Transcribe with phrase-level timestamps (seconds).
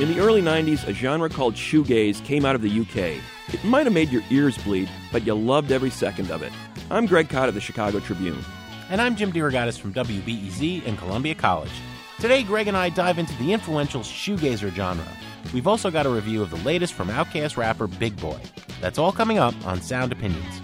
[0.00, 3.22] In the early 90s, a genre called shoegaze came out of the UK.
[3.52, 6.54] It might have made your ears bleed, but you loved every second of it.
[6.90, 8.42] I'm Greg Kot of the Chicago Tribune.
[8.88, 11.70] And I'm Jim DeRogatis from WBEZ and Columbia College.
[12.18, 15.06] Today, Greg and I dive into the influential shoegazer genre.
[15.52, 18.40] We've also got a review of the latest from Outkast rapper Big Boi.
[18.80, 20.62] That's all coming up on Sound Opinions.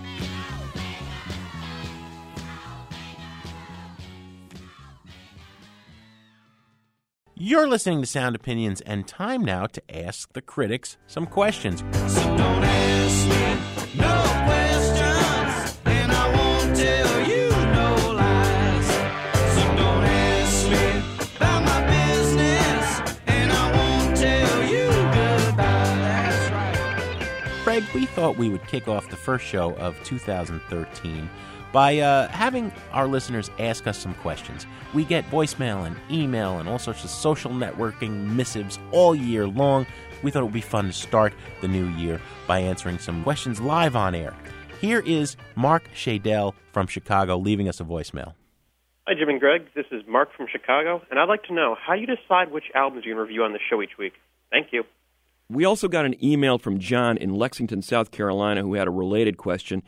[7.39, 11.81] You're listening to Sound Opinions, and time now to ask the critics some questions.
[12.07, 18.87] So don't ask me no questions, and I won't tell you no lies.
[19.55, 24.87] So don't ask me about my business, and I won't tell you
[25.47, 26.49] goodbye.
[26.55, 27.61] Right.
[27.65, 31.29] Craig, we thought we would kick off the first show of 2013
[31.77, 34.67] by uh, having our listeners ask us some questions.
[34.95, 39.85] We get voicemail and email and all sorts of social networking missives all year long.
[40.23, 43.61] We thought it would be fun to start the new year by answering some questions
[43.61, 44.33] live on air.
[44.81, 48.33] Here is Mark Shadell from Chicago leaving us a voicemail.
[49.07, 49.67] Hi, Jim and Greg.
[49.75, 53.05] This is Mark from Chicago, and I'd like to know how you decide which albums
[53.05, 54.15] you're going to review on the show each week.
[54.51, 54.85] Thank you.
[55.51, 59.37] We also got an email from John in Lexington, South Carolina, who had a related
[59.37, 59.83] question.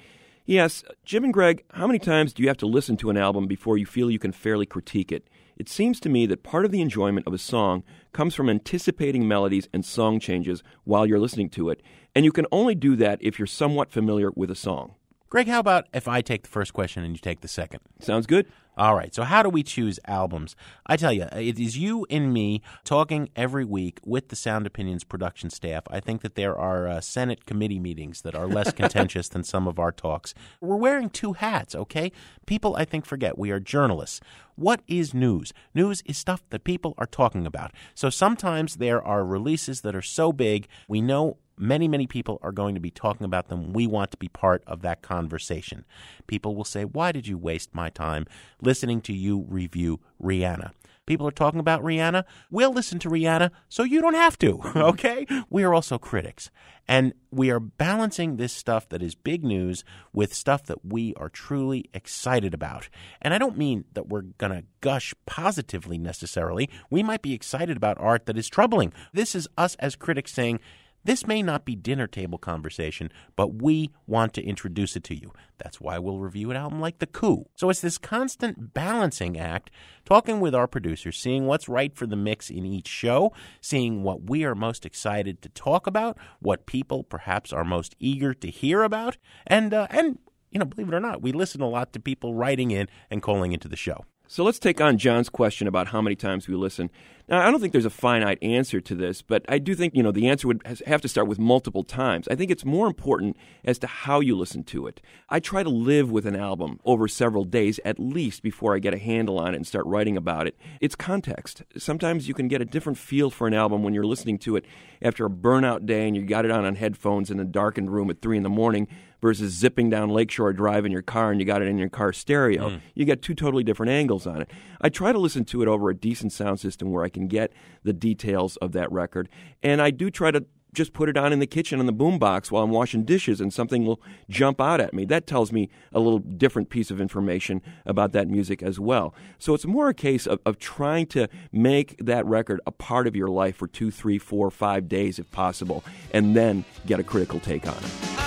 [0.56, 3.46] Asks, Jim and Greg, how many times do you have to listen to an album
[3.46, 5.28] before you feel you can fairly critique it?
[5.58, 7.82] It seems to me that part of the enjoyment of a song
[8.12, 11.82] comes from anticipating melodies and song changes while you're listening to it,
[12.14, 14.94] and you can only do that if you're somewhat familiar with a song.
[15.28, 17.80] Greg, how about if I take the first question and you take the second?
[18.00, 18.46] Sounds good?
[18.78, 19.12] All right.
[19.12, 20.54] So, how do we choose albums?
[20.86, 25.02] I tell you, it is you and me talking every week with the Sound Opinions
[25.02, 25.82] production staff.
[25.90, 29.66] I think that there are uh, Senate committee meetings that are less contentious than some
[29.66, 30.32] of our talks.
[30.60, 32.12] We're wearing two hats, okay?
[32.46, 34.20] People, I think, forget we are journalists.
[34.54, 35.52] What is news?
[35.74, 37.72] News is stuff that people are talking about.
[37.96, 42.52] So, sometimes there are releases that are so big, we know many, many people are
[42.52, 43.72] going to be talking about them.
[43.72, 45.84] We want to be part of that conversation.
[46.26, 48.26] People will say, Why did you waste my time
[48.60, 50.72] listening to you review Rihanna?
[51.08, 52.24] People are talking about Rihanna.
[52.50, 55.26] We'll listen to Rihanna so you don't have to, okay?
[55.48, 56.50] We are also critics.
[56.86, 61.30] And we are balancing this stuff that is big news with stuff that we are
[61.30, 62.90] truly excited about.
[63.22, 66.68] And I don't mean that we're going to gush positively necessarily.
[66.90, 68.92] We might be excited about art that is troubling.
[69.14, 70.60] This is us as critics saying,
[71.08, 75.32] this may not be dinner table conversation, but we want to introduce it to you.
[75.56, 77.46] That's why we'll review an album like The Coup.
[77.54, 79.70] So it's this constant balancing act,
[80.04, 83.32] talking with our producers, seeing what's right for the mix in each show,
[83.62, 88.34] seeing what we are most excited to talk about, what people perhaps are most eager
[88.34, 90.18] to hear about, and uh, and
[90.50, 93.22] you know, believe it or not, we listen a lot to people writing in and
[93.22, 94.04] calling into the show.
[94.30, 96.90] So let's take on John's question about how many times we listen.
[97.30, 100.02] Now, I don't think there's a finite answer to this, but I do think, you
[100.02, 102.28] know, the answer would have to start with multiple times.
[102.28, 105.00] I think it's more important as to how you listen to it.
[105.30, 108.92] I try to live with an album over several days at least before I get
[108.92, 110.58] a handle on it and start writing about it.
[110.78, 111.62] It's context.
[111.78, 114.66] Sometimes you can get a different feel for an album when you're listening to it
[115.00, 118.10] after a burnout day and you got it on on headphones in a darkened room
[118.10, 118.88] at 3 in the morning
[119.20, 122.12] versus zipping down Lakeshore Drive in your car and you got it in your car
[122.12, 122.70] stereo.
[122.70, 122.80] Mm.
[122.94, 124.50] You get two totally different angles on it.
[124.80, 127.52] I try to listen to it over a decent sound system where I can get
[127.82, 129.28] the details of that record.
[129.62, 130.44] And I do try to
[130.74, 133.52] just put it on in the kitchen on the boombox while I'm washing dishes and
[133.52, 135.04] something will jump out at me.
[135.04, 139.14] That tells me a little different piece of information about that music as well.
[139.38, 143.16] So it's more a case of, of trying to make that record a part of
[143.16, 147.40] your life for two, three, four, five days if possible, and then get a critical
[147.40, 148.17] take on it.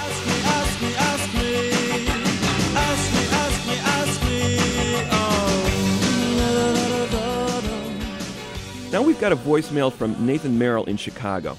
[8.91, 11.57] Now we've got a voicemail from Nathan Merrill in Chicago.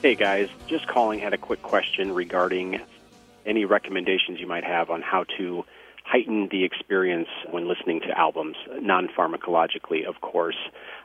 [0.00, 2.80] Hey guys, just calling had a quick question regarding
[3.44, 5.64] any recommendations you might have on how to
[6.06, 10.56] heighten the experience when listening to albums, non pharmacologically, of course.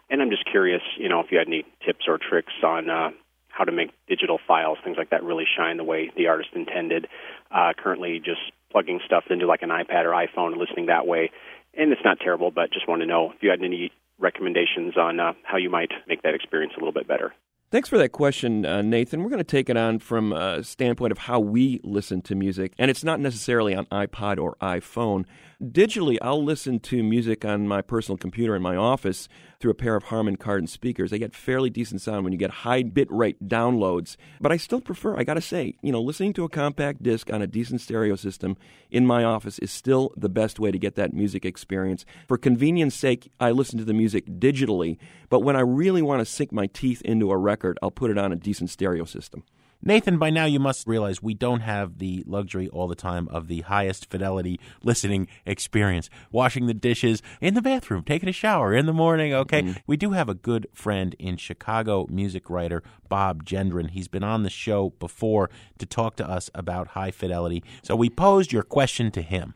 [0.09, 3.09] And I'm just curious, you know, if you had any tips or tricks on uh,
[3.49, 7.09] how to make digital files, things like that, really shine the way the artist intended.
[7.51, 8.39] Uh, currently, just
[8.71, 11.31] plugging stuff into like an iPad or iPhone and listening that way.
[11.73, 15.19] And it's not terrible, but just want to know if you had any recommendations on
[15.19, 17.33] uh, how you might make that experience a little bit better.
[17.71, 19.21] Thanks for that question, uh, Nathan.
[19.21, 22.73] We're going to take it on from a standpoint of how we listen to music,
[22.79, 25.25] and it's not necessarily on iPod or iPhone.
[25.61, 29.27] Digitally, I'll listen to music on my personal computer in my office
[29.59, 31.11] through a pair of Harman Kardon speakers.
[31.11, 34.79] They get fairly decent sound when you get high bit rate downloads, but I still
[34.79, 37.81] prefer, I got to say, you know, listening to a compact disc on a decent
[37.81, 38.55] stereo system
[38.89, 42.05] in my office is still the best way to get that music experience.
[42.29, 44.97] For convenience sake, I listen to the music digitally,
[45.27, 48.17] but when I really want to sink my teeth into a record, I'll put it
[48.17, 49.43] on a decent stereo system.
[49.81, 53.47] Nathan, by now you must realize we don't have the luxury all the time of
[53.47, 56.09] the highest fidelity listening experience.
[56.33, 59.75] Washing the dishes in the bathroom, taking a shower in the morning, okay?
[59.87, 63.91] We do have a good friend in Chicago, music writer Bob Gendron.
[63.91, 67.63] He's been on the show before to talk to us about high fidelity.
[67.81, 69.53] So we posed your question to him.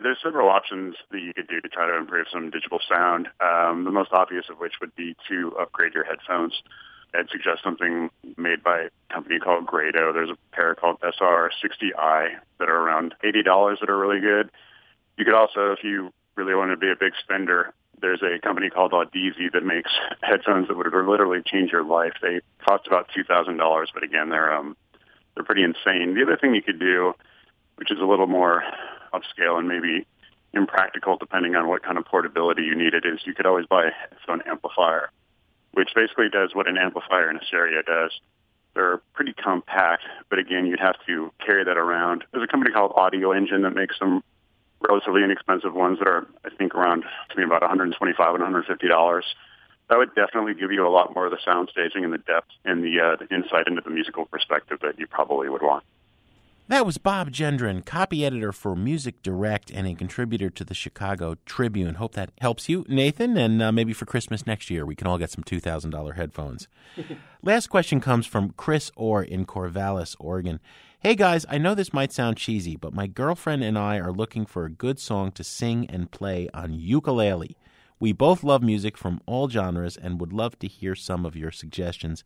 [0.00, 3.28] There's several options that you could do to try to improve some digital sound.
[3.40, 6.62] Um, the most obvious of which would be to upgrade your headphones.
[7.14, 10.12] I'd suggest something made by a company called Grado.
[10.12, 14.50] There's a pair called SR60i that are around $80 that are really good.
[15.18, 18.70] You could also, if you really want to be a big spender, there's a company
[18.70, 19.90] called Audeze that makes
[20.22, 22.14] headphones that would literally change your life.
[22.22, 24.76] They cost about $2,000, but again, they're um,
[25.34, 26.14] they're pretty insane.
[26.14, 27.14] The other thing you could do,
[27.76, 28.62] which is a little more
[29.14, 30.06] upscale and maybe
[30.52, 33.90] impractical depending on what kind of portability you needed, is you could always buy a
[33.90, 35.10] headphone amplifier
[35.72, 38.12] which basically does what an amplifier in a stereo does.
[38.74, 42.24] They're pretty compact, but again, you'd have to carry that around.
[42.32, 44.22] There's a company called Audioengine that makes some
[44.80, 49.24] relatively inexpensive ones that are, I think, around to me about 125 and 150 dollars.
[49.88, 52.50] That would definitely give you a lot more of the sound staging and the depth
[52.64, 55.84] and the, uh, the insight into the musical perspective that you probably would want.
[56.72, 61.36] That was Bob Gendron, copy editor for Music Direct and a contributor to the Chicago
[61.44, 61.96] Tribune.
[61.96, 65.18] Hope that helps you, Nathan, and uh, maybe for Christmas next year we can all
[65.18, 66.68] get some $2,000 headphones.
[67.42, 70.60] Last question comes from Chris Orr in Corvallis, Oregon.
[71.00, 74.46] Hey guys, I know this might sound cheesy, but my girlfriend and I are looking
[74.46, 77.54] for a good song to sing and play on ukulele.
[78.00, 81.50] We both love music from all genres and would love to hear some of your
[81.50, 82.24] suggestions.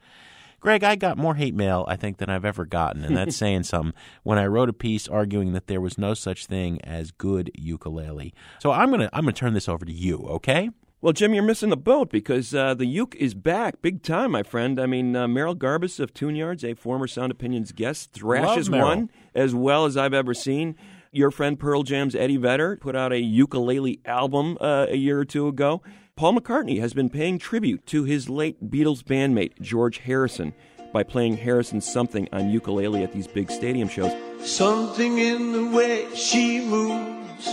[0.61, 3.65] Greg, I got more hate mail, I think, than I've ever gotten, and that's saying
[3.65, 3.95] something.
[4.23, 8.35] When I wrote a piece arguing that there was no such thing as good ukulele,
[8.61, 10.71] so I'm gonna I'm gonna turn this over to you, okay?
[11.03, 14.43] Well, Jim, you're missing the boat because uh, the uke is back big time, my
[14.43, 14.81] friend.
[14.81, 19.11] I mean, uh, Merrill Garbus of Tune Yards, a former Sound Opinions guest, thrashes one
[19.35, 20.75] as well as I've ever seen.
[21.13, 25.25] Your friend Pearl Jam's Eddie Vedder put out a ukulele album uh, a year or
[25.25, 25.83] two ago.
[26.17, 30.55] Paul McCartney has been paying tribute to his late Beatles bandmate, George Harrison,
[30.91, 34.13] by playing Harrison's Something on ukulele at these big stadium shows.
[34.41, 37.47] Something in the way she moves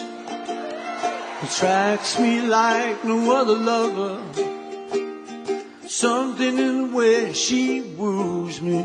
[1.43, 4.23] attracts me like no other lover.
[5.85, 8.79] Something in the way she woos me.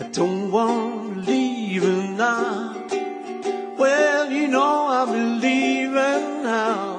[0.00, 2.88] I don't want to leave her now.
[3.78, 6.91] Well, you know I'll be leaving now.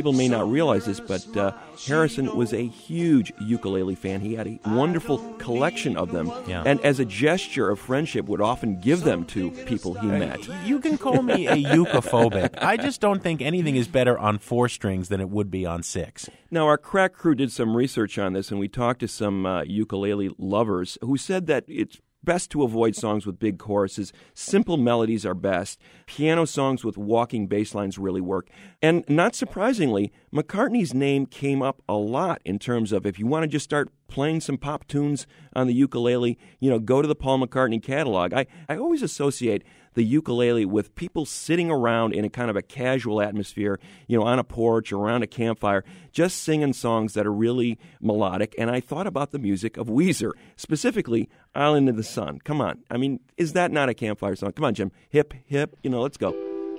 [0.00, 1.52] People may not realize this, but uh,
[1.86, 4.22] Harrison was a huge ukulele fan.
[4.22, 6.62] He had a wonderful collection of them, Yeah.
[6.64, 10.48] and as a gesture of friendship, would often give them to people he met.
[10.64, 12.54] You can call me a ukophobic.
[12.62, 15.82] I just don't think anything is better on four strings than it would be on
[15.82, 16.30] six.
[16.50, 19.64] Now, our crack crew did some research on this, and we talked to some uh,
[19.64, 24.12] ukulele lovers who said that it's best to avoid songs with big choruses.
[24.34, 25.80] Simple melodies are best.
[26.06, 28.48] Piano songs with walking bass lines really work.
[28.82, 33.44] And not surprisingly, McCartney's name came up a lot in terms of if you want
[33.44, 37.14] to just start playing some pop tunes on the ukulele, you know, go to the
[37.14, 38.34] Paul McCartney catalog.
[38.34, 39.62] I, I always associate
[39.94, 44.24] the ukulele with people sitting around in a kind of a casual atmosphere, you know,
[44.24, 48.54] on a porch or around a campfire, just singing songs that are really melodic.
[48.58, 52.40] And I thought about the music of Weezer, specifically Island in the Sun.
[52.44, 52.78] Come on.
[52.90, 54.52] I mean, is that not a campfire song?
[54.52, 54.92] Come on, Jim.
[55.08, 56.34] Hip, hip, you know, let's go.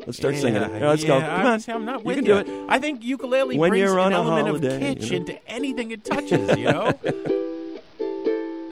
[0.08, 0.72] Let's start singing it.
[0.72, 1.18] Yeah, Yeah, let's go.
[1.20, 1.82] yeah, Come on.
[1.82, 2.44] I'm not with you can you.
[2.44, 2.66] do it.
[2.70, 5.16] I think ukulele When brings an a element holiday, of kitsch you know.
[5.18, 6.92] into anything it touches, you know?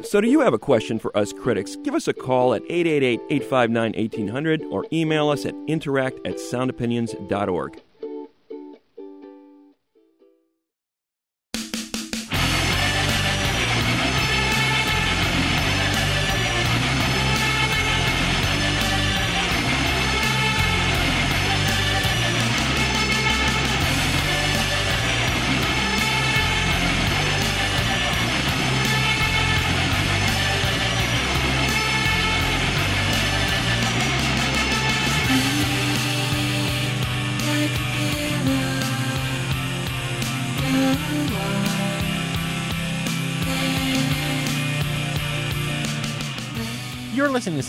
[0.10, 1.75] So, do you have a question for us critics?
[1.84, 7.80] Give us a call at 888 859 1800 or email us at interact at soundopinions.org.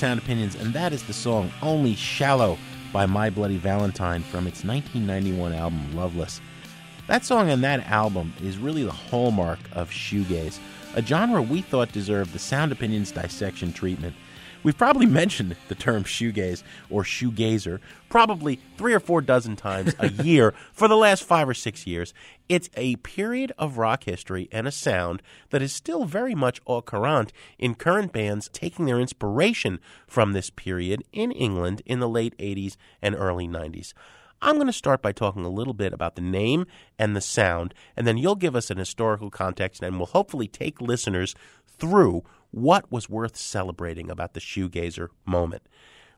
[0.01, 2.57] Sound Opinions, and that is the song Only Shallow
[2.91, 6.41] by My Bloody Valentine from its 1991 album Loveless.
[7.07, 10.59] That song and that album is really the hallmark of shoegaze,
[10.95, 14.17] a genre we thought deserved the Sound Opinions dissection treatment.
[14.63, 20.11] We've probably mentioned the term shoegaze or shoegazer probably three or four dozen times a
[20.23, 22.13] year for the last five or six years.
[22.47, 26.83] It's a period of rock history and a sound that is still very much au
[26.83, 32.37] courant in current bands taking their inspiration from this period in England in the late
[32.37, 33.95] 80s and early 90s.
[34.43, 36.67] I'm going to start by talking a little bit about the name
[36.99, 40.81] and the sound, and then you'll give us an historical context and we'll hopefully take
[40.81, 41.35] listeners
[41.79, 45.63] through what was worth celebrating about the shoegazer moment.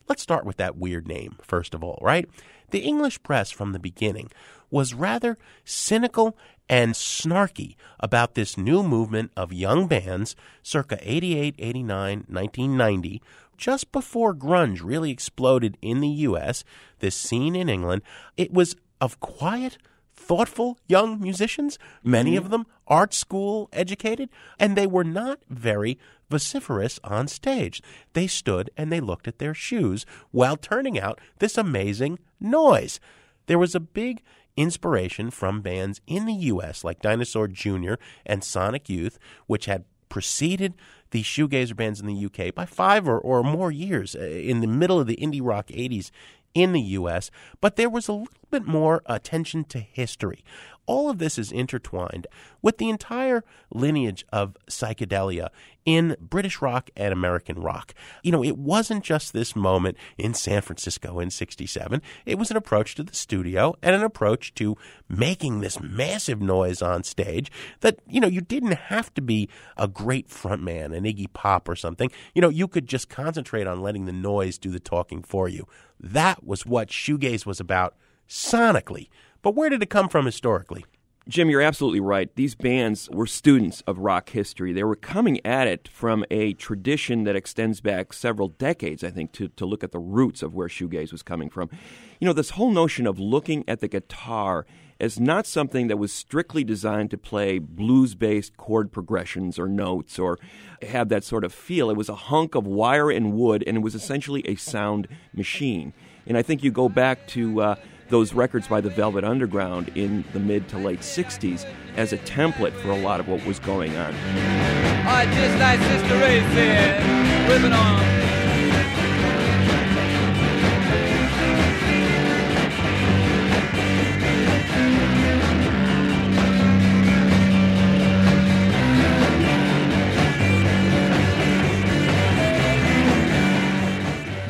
[0.09, 2.29] Let's start with that weird name, first of all, right?
[2.71, 4.31] The English press from the beginning
[4.71, 6.37] was rather cynical
[6.69, 13.23] and snarky about this new movement of young bands circa 88, 89, 1990,
[13.57, 16.65] just before grunge really exploded in the US,
[17.01, 18.03] this scene in England.
[18.37, 19.77] It was of quiet,
[20.15, 22.45] thoughtful young musicians, many mm-hmm.
[22.45, 25.99] of them art school educated, and they were not very
[26.33, 27.83] vociferous on stage.
[28.15, 32.99] They stood and they looked at their shoes while turning out this amazing noise.
[33.47, 34.23] There was a big
[34.57, 37.95] inspiration from bands in the US like Dinosaur Jr.
[38.25, 40.75] and Sonic Youth, which had preceded
[41.11, 44.67] the shoegazer bands in the UK by five or, or more years uh, in the
[44.67, 46.11] middle of the indie rock 80s
[46.55, 50.45] in the US, but there was a little bit more attention to history.
[50.87, 52.27] All of this is intertwined
[52.61, 55.49] with the entire lineage of psychedelia
[55.85, 57.95] in British rock and American rock.
[58.23, 62.03] You know, it wasn't just this moment in San Francisco in 67.
[62.27, 64.77] It was an approach to the studio and an approach to
[65.09, 69.89] making this massive noise on stage that, you know, you didn't have to be a
[69.89, 72.11] great frontman, an Iggy Pop or something.
[72.35, 75.67] You know, you could just concentrate on letting the noise do the talking for you.
[75.99, 77.95] That was what shoegaze was about
[78.29, 79.09] sonically.
[79.43, 80.85] But where did it come from historically?
[81.29, 82.35] Jim, you're absolutely right.
[82.35, 84.73] These bands were students of rock history.
[84.73, 89.31] They were coming at it from a tradition that extends back several decades, I think,
[89.33, 91.71] to, to look at the roots of where shoegaze was coming from.
[92.19, 94.67] You know, this whole notion of looking at the guitar
[94.99, 100.19] as not something that was strictly designed to play blues based chord progressions or notes
[100.19, 100.39] or
[100.83, 101.89] have that sort of feel.
[101.89, 105.93] It was a hunk of wire and wood, and it was essentially a sound machine.
[106.27, 107.61] And I think you go back to.
[107.61, 107.75] Uh,
[108.13, 111.67] those records by the Velvet Underground in the mid to late 60s
[111.97, 114.13] as a template for a lot of what was going on.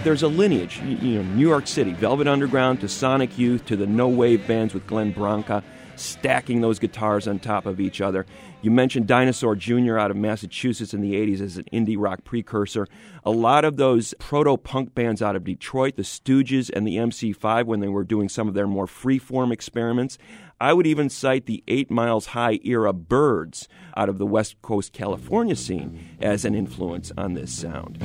[0.05, 3.87] There's a lineage, you know, New York City, Velvet Underground to Sonic Youth to the
[3.87, 5.63] no wave bands with Glenn Branca,
[5.95, 8.27] stacking those guitars on top of each other.
[8.63, 9.99] You mentioned Dinosaur Jr.
[9.99, 12.89] out of Massachusetts in the 80s as an indie rock precursor.
[13.25, 17.67] A lot of those proto punk bands out of Detroit, the Stooges and the MC5,
[17.67, 20.19] when they were doing some of their more free-form experiments.
[20.61, 24.93] I would even cite the Eight Miles High era Byrds out of the West Coast
[24.93, 27.99] California scene as an influence on this sound.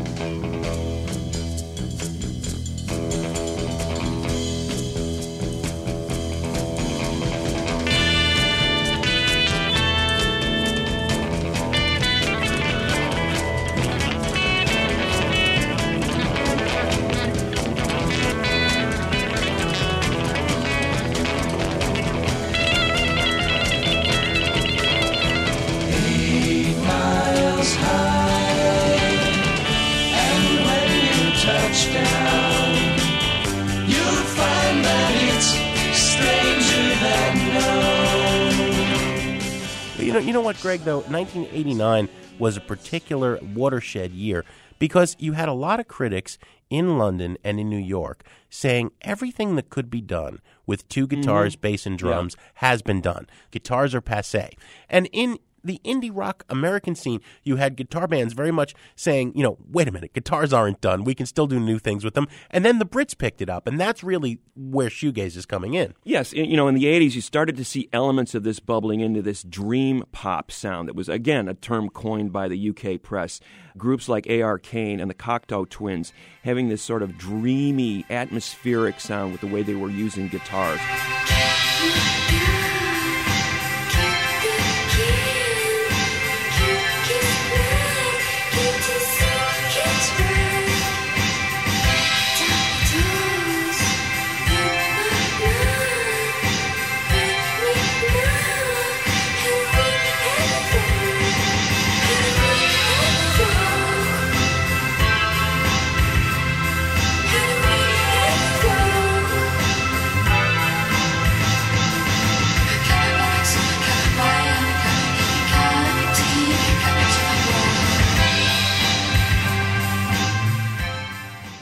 [40.57, 41.07] You know, you know what, Greg?
[41.07, 42.09] Though 1989
[42.39, 44.45] was a particular watershed year
[44.79, 46.37] because you had a lot of critics
[46.69, 51.21] in London and in New York saying everything that could be done with two mm-hmm.
[51.21, 53.27] guitars, bass, and drums has been done.
[53.51, 54.55] Guitars are passe,
[54.89, 59.43] and in the indie rock American scene, you had guitar bands very much saying, you
[59.43, 61.03] know, wait a minute, guitars aren't done.
[61.03, 62.27] We can still do new things with them.
[62.49, 65.93] And then the Brits picked it up, and that's really where shoegaze is coming in.
[66.03, 69.21] Yes, you know, in the 80s, you started to see elements of this bubbling into
[69.21, 73.39] this dream pop sound that was, again, a term coined by the UK press.
[73.77, 74.57] Groups like A.R.
[74.57, 76.11] Kane and the Cocteau Twins
[76.43, 80.79] having this sort of dreamy, atmospheric sound with the way they were using guitars.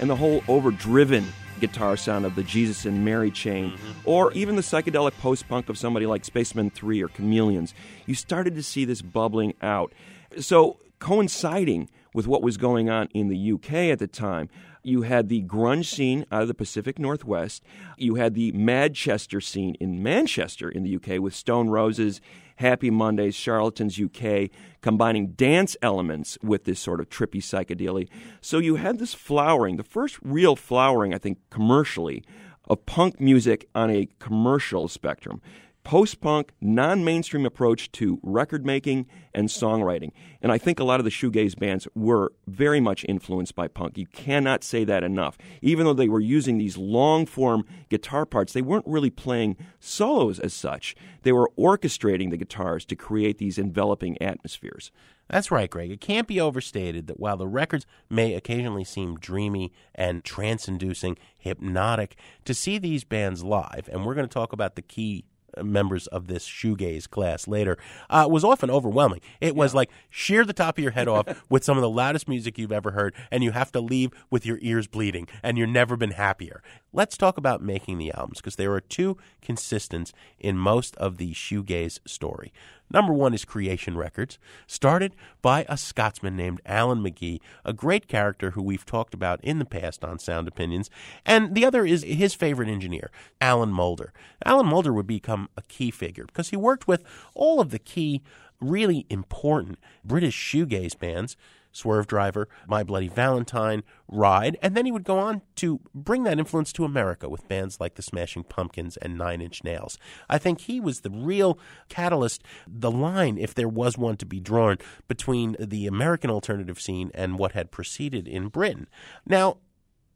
[0.06, 1.26] And the whole overdriven
[1.60, 3.92] guitar sound of the Jesus and Mary chain, mm-hmm.
[4.08, 7.74] or even the psychedelic post punk of somebody like Spacemen 3 or Chameleons.
[8.06, 9.94] You started to see this bubbling out.
[10.40, 14.48] So, coinciding with what was going on in the UK at the time,
[14.84, 17.64] you had the grunge scene out of the Pacific Northwest.
[17.98, 22.22] You had the Manchester scene in Manchester in the UK with Stone Roses,
[22.56, 24.50] Happy Mondays, Charlatans UK,
[24.82, 28.08] combining dance elements with this sort of trippy psychedelia.
[28.42, 32.24] So you had this flowering, the first real flowering, I think, commercially,
[32.68, 35.42] of punk music on a commercial spectrum
[35.86, 40.12] post punk, non mainstream approach to record making and songwriting.
[40.42, 43.98] And I think a lot of the shoegaze bands were very much influenced by punk.
[43.98, 45.38] You cannot say that enough.
[45.62, 50.40] Even though they were using these long form guitar parts, they weren't really playing solos
[50.40, 50.96] as such.
[51.22, 54.92] They were orchestrating the guitars to create these enveloping atmospheres.
[55.30, 55.92] That's right, Greg.
[55.92, 61.18] It can't be overstated that while the records may occasionally seem dreamy and trance inducing,
[61.38, 62.16] hypnotic,
[62.46, 65.26] to see these bands live, and we're going to talk about the key
[65.64, 67.78] members of this shoegaze class later,
[68.10, 69.22] uh, was often overwhelming.
[69.42, 72.28] It was like shear the top of your head off with some of the loudest
[72.28, 75.70] music you've ever heard, and you have to leave with your ears bleeding, and you've
[75.70, 76.62] never been happier.
[76.94, 81.34] Let's talk about making the albums because there are two consistents in most of the
[81.34, 82.54] shoegaze story.
[82.92, 88.52] Number one is Creation Records, started by a Scotsman named Alan McGee, a great character
[88.52, 90.90] who we've talked about in the past on Sound Opinions.
[91.26, 94.14] And the other is his favorite engineer, Alan Moulder.
[94.46, 98.22] Alan Moulder would become a key figure because he worked with all of the key,
[98.62, 101.36] really important British shoegaze bands.
[101.76, 106.72] Swervedriver, My Bloody Valentine, Ride, and then he would go on to bring that influence
[106.74, 110.00] to America with bands like the Smashing Pumpkins and Nine Inch Nails.
[110.30, 111.60] I think he was the real
[111.90, 117.12] catalyst, the line, if there was one to be drawn, between the American alternative scene
[117.14, 118.88] and what had proceeded in Britain.
[119.26, 119.58] Now,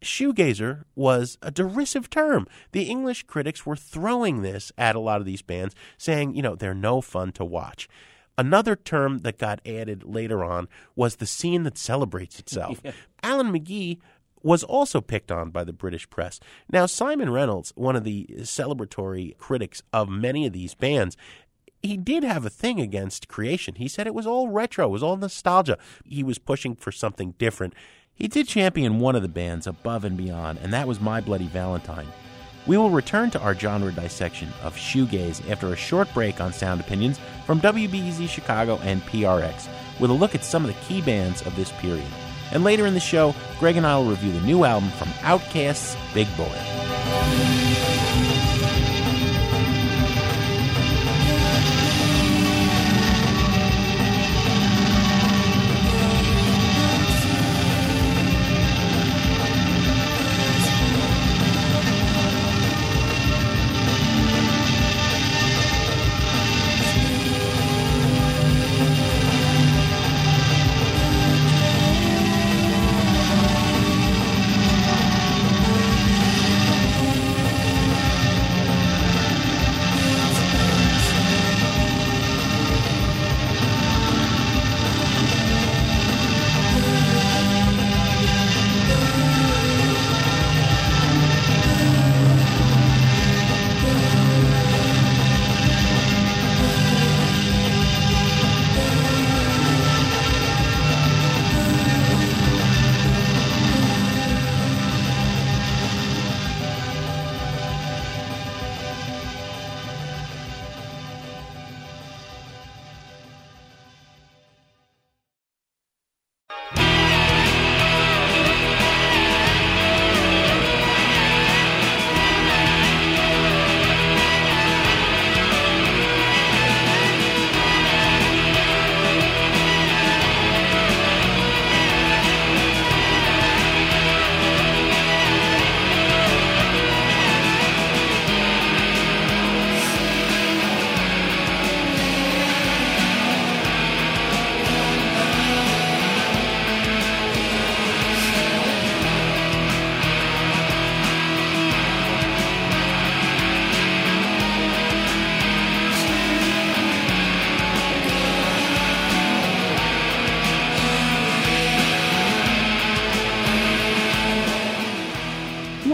[0.01, 2.47] shoegazer was a derisive term.
[2.71, 6.55] The English critics were throwing this at a lot of these bands, saying, you know,
[6.55, 7.89] they're no fun to watch.
[8.39, 12.81] Another term that got added later on was the scene that celebrates itself.
[13.21, 13.99] Alan McGee
[14.41, 16.39] was also picked on by the British press.
[16.71, 21.17] Now, Simon Reynolds, one of the celebratory critics of many of these bands,
[21.83, 23.75] he did have a thing against creation.
[23.75, 25.77] He said it was all retro, it was all nostalgia.
[26.05, 27.73] He was pushing for something different.
[28.13, 31.47] He did champion one of the bands above and beyond, and that was My Bloody
[31.47, 32.07] Valentine.
[32.69, 36.79] We will return to our genre dissection of shoegaze after a short break on Sound
[36.79, 39.67] Opinions from WBEZ Chicago and PRX,
[39.99, 42.05] with a look at some of the key bands of this period.
[42.51, 45.97] And later in the show, Greg and I will review the new album from Outkast's
[46.13, 47.58] Big Boi.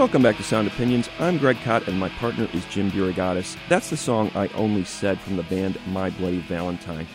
[0.05, 1.09] Welcome back to Sound Opinions.
[1.17, 3.57] I'm Greg Kot, and my partner is Jim DeRogatis.
[3.69, 7.07] That's the song I Only Said from the band My Bloody Valentine.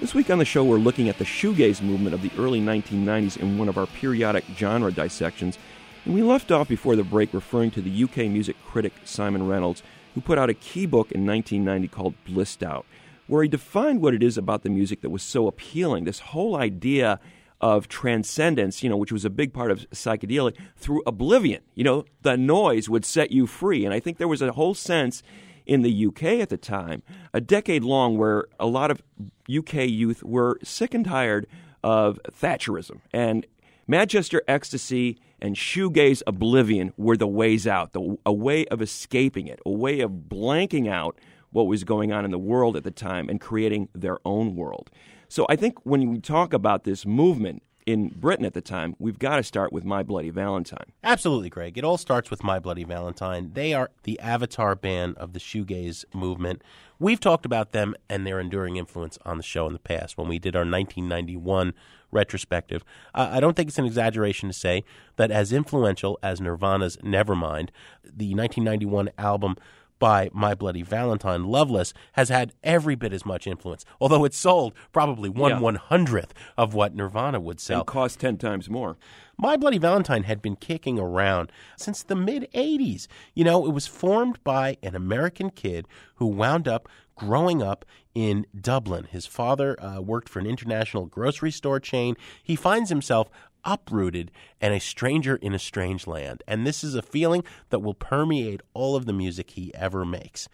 [0.00, 3.36] This week on the show, we're looking at the shoegaze movement of the early 1990s
[3.36, 5.58] in one of our periodic genre dissections.
[6.06, 9.82] And we left off before the break referring to the UK music critic Simon Reynolds,
[10.14, 12.86] who put out a key book in 1990 called Blissed Out,
[13.26, 16.04] where he defined what it is about the music that was so appealing.
[16.04, 17.20] This whole idea
[17.62, 21.62] of transcendence, you know, which was a big part of psychedelic, through oblivion.
[21.74, 23.84] You know, the noise would set you free.
[23.84, 25.22] And I think there was a whole sense
[25.64, 29.00] in the UK at the time, a decade long, where a lot of
[29.48, 31.46] UK youth were sick and tired
[31.84, 33.00] of Thatcherism.
[33.12, 33.46] And
[33.86, 39.60] Manchester ecstasy and shoegaze oblivion were the ways out, the, a way of escaping it,
[39.64, 41.18] a way of blanking out
[41.50, 44.90] what was going on in the world at the time and creating their own world.
[45.32, 49.18] So I think when we talk about this movement in Britain at the time, we've
[49.18, 50.92] got to start with My Bloody Valentine.
[51.02, 51.78] Absolutely, Greg.
[51.78, 53.52] It all starts with My Bloody Valentine.
[53.54, 56.60] They are the avatar band of the shoegaze movement.
[56.98, 60.28] We've talked about them and their enduring influence on the show in the past when
[60.28, 61.72] we did our 1991
[62.10, 62.84] retrospective.
[63.14, 64.84] Uh, I don't think it's an exaggeration to say
[65.16, 67.70] that as influential as Nirvana's Nevermind,
[68.04, 69.56] the 1991 album
[70.02, 74.74] by My Bloody Valentine, Loveless, has had every bit as much influence, although it sold
[74.90, 75.60] probably one Yeah.
[75.60, 77.78] one hundredth of what Nirvana would sell.
[77.82, 78.96] And cost 10 times more.
[79.38, 83.06] My Bloody Valentine had been kicking around since the mid 80s.
[83.32, 85.86] You know, it was formed by an American kid
[86.16, 89.04] who wound up growing up in Dublin.
[89.04, 92.16] His father uh, worked for an international grocery store chain.
[92.42, 93.30] He finds himself
[93.64, 96.42] uprooted and a stranger in a strange land.
[96.46, 100.48] And this is a feeling that will permeate all of the music he ever makes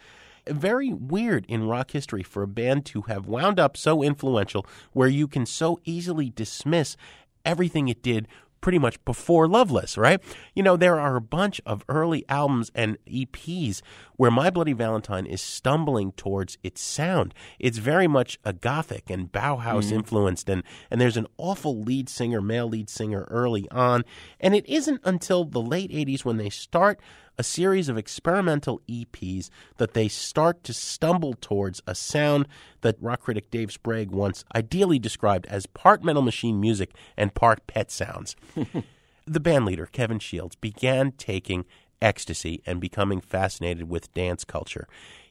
[0.46, 5.08] very weird in rock history for a band to have wound up so influential where
[5.08, 6.96] you can so easily dismiss
[7.44, 8.28] everything it did
[8.60, 10.20] pretty much before Loveless, right?
[10.54, 13.80] You know, there are a bunch of early albums and EPs
[14.16, 17.34] where My Bloody Valentine is stumbling towards its sound.
[17.58, 19.92] It's very much a gothic and Bauhaus mm.
[19.92, 24.04] influenced and and there's an awful lead singer, male lead singer early on,
[24.40, 27.00] and it isn't until the late 80s when they start
[27.38, 32.48] a series of experimental EPs that they start to stumble towards a sound
[32.80, 37.66] that rock critic Dave Sprague once ideally described as part metal machine music and part
[37.66, 38.34] pet sounds.
[39.26, 41.64] the band leader, Kevin Shields, began taking
[42.02, 44.88] ecstasy and becoming fascinated with dance culture.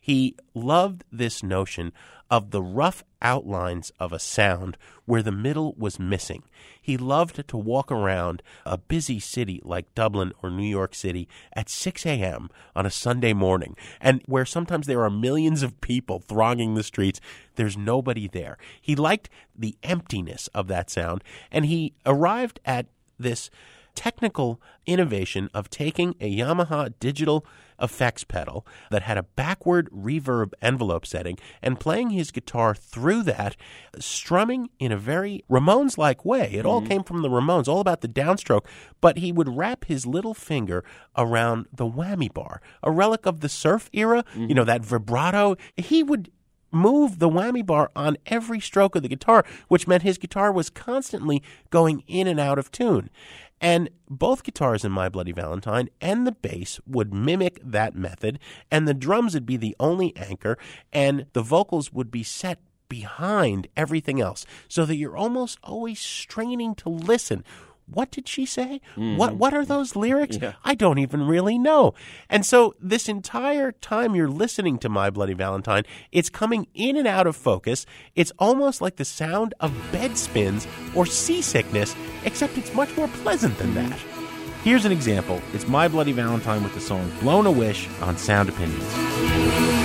[0.08, 1.92] He loved this notion
[2.32, 6.44] of the rough outlines of a sound where the middle was missing.
[6.82, 11.68] He loved to walk around a busy city like Dublin or New York City at
[11.68, 12.50] 6 a.m.
[12.74, 17.20] on a Sunday morning, and where sometimes there are millions of people thronging the streets,
[17.56, 18.58] there's nobody there.
[18.82, 22.86] He liked the emptiness of that sound, and he arrived at
[23.20, 23.50] this
[23.94, 27.46] technical innovation of taking a Yamaha digital
[27.82, 33.56] effects pedal that had a backward reverb envelope setting and playing his guitar through that,
[34.00, 36.52] strumming in a very Ramones like way.
[36.54, 36.90] It all mm-hmm.
[36.90, 38.66] came from the Ramones, all about the downstroke,
[39.02, 40.84] but he would wrap his little finger
[41.16, 44.54] around the whammy bar, a relic of the surf era, you mm-hmm.
[44.54, 45.56] know, that vibrato.
[45.76, 46.32] He would
[46.72, 50.70] move the whammy bar on every stroke of the guitar, which meant his guitar was
[50.70, 53.10] constantly going in and out of tune.
[53.60, 58.88] And both guitars in My Bloody Valentine and the bass would mimic that method, and
[58.88, 60.58] the drums would be the only anchor,
[60.94, 66.76] and the vocals would be set behind everything else, so that you're almost always straining
[66.76, 67.44] to listen.
[67.90, 68.82] What did she say?
[68.96, 69.38] What mm-hmm.
[69.38, 70.38] what are those lyrics?
[70.64, 71.94] I don't even really know.
[72.30, 77.08] And so this entire time you're listening to My Bloody Valentine, it's coming in and
[77.08, 77.86] out of focus.
[78.14, 81.96] It's almost like the sound of bed spins or seasickness,
[82.26, 83.90] except it's much more pleasant than mm-hmm.
[83.90, 84.00] that.
[84.64, 85.42] Here's an example.
[85.54, 89.77] It's My Bloody Valentine with the song Blown a Wish on Sound Opinions.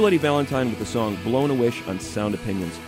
[0.00, 2.80] Bloody Valentine with the song Blown a Wish on Sound Opinions.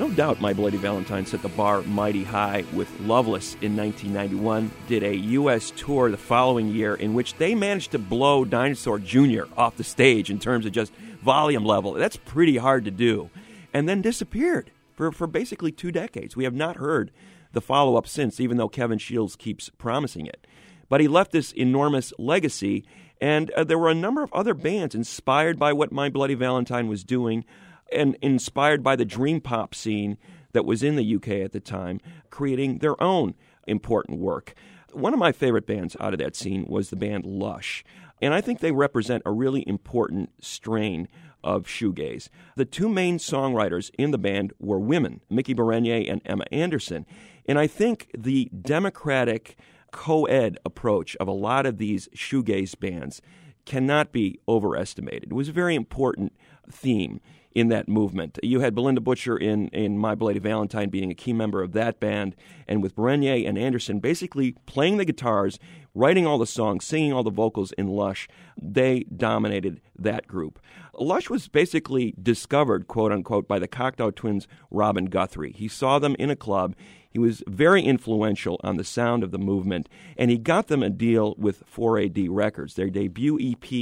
[0.00, 5.04] No doubt My Bloody Valentine set the bar mighty high with Loveless in 1991, did
[5.04, 5.70] a U.S.
[5.76, 9.44] tour the following year in which they managed to blow Dinosaur Jr.
[9.56, 11.92] off the stage in terms of just volume level.
[11.92, 13.30] That's pretty hard to do.
[13.72, 16.34] And then disappeared for, for basically two decades.
[16.34, 17.12] We have not heard
[17.52, 20.48] the follow up since, even though Kevin Shields keeps promising it.
[20.88, 22.84] But he left this enormous legacy,
[23.20, 26.88] and uh, there were a number of other bands inspired by what My Bloody Valentine
[26.88, 27.44] was doing
[27.92, 30.18] and inspired by the dream pop scene
[30.52, 32.00] that was in the UK at the time,
[32.30, 33.34] creating their own
[33.66, 34.54] important work.
[34.92, 37.84] One of my favorite bands out of that scene was the band Lush,
[38.22, 41.08] and I think they represent a really important strain
[41.44, 42.28] of shoegaze.
[42.56, 47.06] The two main songwriters in the band were women, Miki Berenyi and Emma Anderson,
[47.46, 49.56] and I think the democratic
[49.96, 53.22] co-ed approach of a lot of these shoegaze bands
[53.64, 55.30] cannot be overestimated.
[55.30, 56.34] It was a very important
[56.70, 57.18] theme
[57.54, 58.38] in that movement.
[58.42, 61.98] You had Bilinda Butcher in, in My Bloody Valentine being a key member of that
[61.98, 62.36] band,
[62.68, 65.58] and with Berenyi and Anderson basically playing the guitars,
[65.94, 68.28] writing all the songs, singing all the vocals in Lush,
[68.60, 70.60] they dominated that group.
[70.92, 75.52] Lush was basically discovered, quote unquote, by the Cocteau twins Robin Guthrie.
[75.52, 76.76] He saw them in a club.
[77.10, 80.90] He was very influential on the sound of the movement, and he got them a
[80.90, 82.74] deal with 4AD Records.
[82.74, 83.72] Their debut EP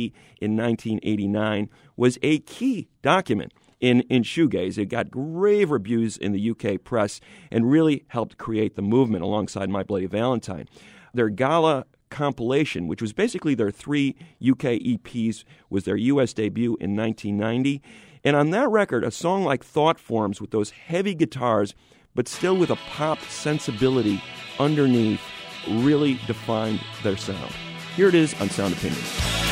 [0.41, 4.79] in 1989 was a key document in, in shoegaze.
[4.79, 9.69] It got rave reviews in the UK press and really helped create the movement alongside
[9.69, 10.69] My Bloody Valentine.
[11.13, 16.97] Their gala compilation, which was basically their three UK EPs, was their US debut in
[16.97, 17.83] 1990.
[18.23, 21.75] And on that record, a song like Thought Forms with those heavy guitars,
[22.15, 24.23] but still with a pop sensibility
[24.59, 25.21] underneath,
[25.69, 27.53] really defined their sound.
[27.97, 29.44] Here it is on Sound Opinions.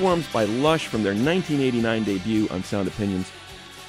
[0.00, 3.30] Thought Forms by Lush from their 1989 debut on Sound Opinions.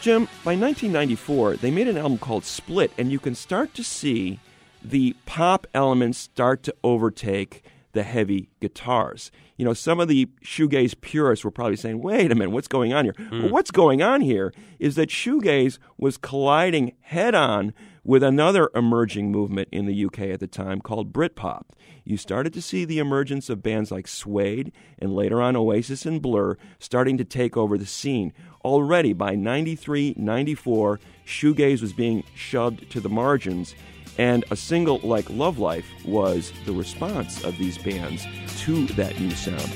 [0.02, 4.38] Jim, by 1994, they made an album called Split, and you can start to see
[4.84, 9.32] the pop elements start to overtake the heavy guitars.
[9.56, 12.91] You know, some of the shoegaze purists were probably saying, wait a minute, what's going
[12.91, 13.15] on here?
[13.17, 13.43] Hmm.
[13.43, 19.31] Well, what's going on here is that shoegaze was colliding head on with another emerging
[19.31, 21.63] movement in the UK at the time called Britpop.
[22.03, 26.21] You started to see the emergence of bands like Suede and later on Oasis and
[26.21, 28.33] Blur starting to take over the scene.
[28.65, 33.75] Already by 93, 94, shoegaze was being shoved to the margins.
[34.17, 38.25] And a single like Love Life was the response of these bands
[38.61, 39.71] to that new sound.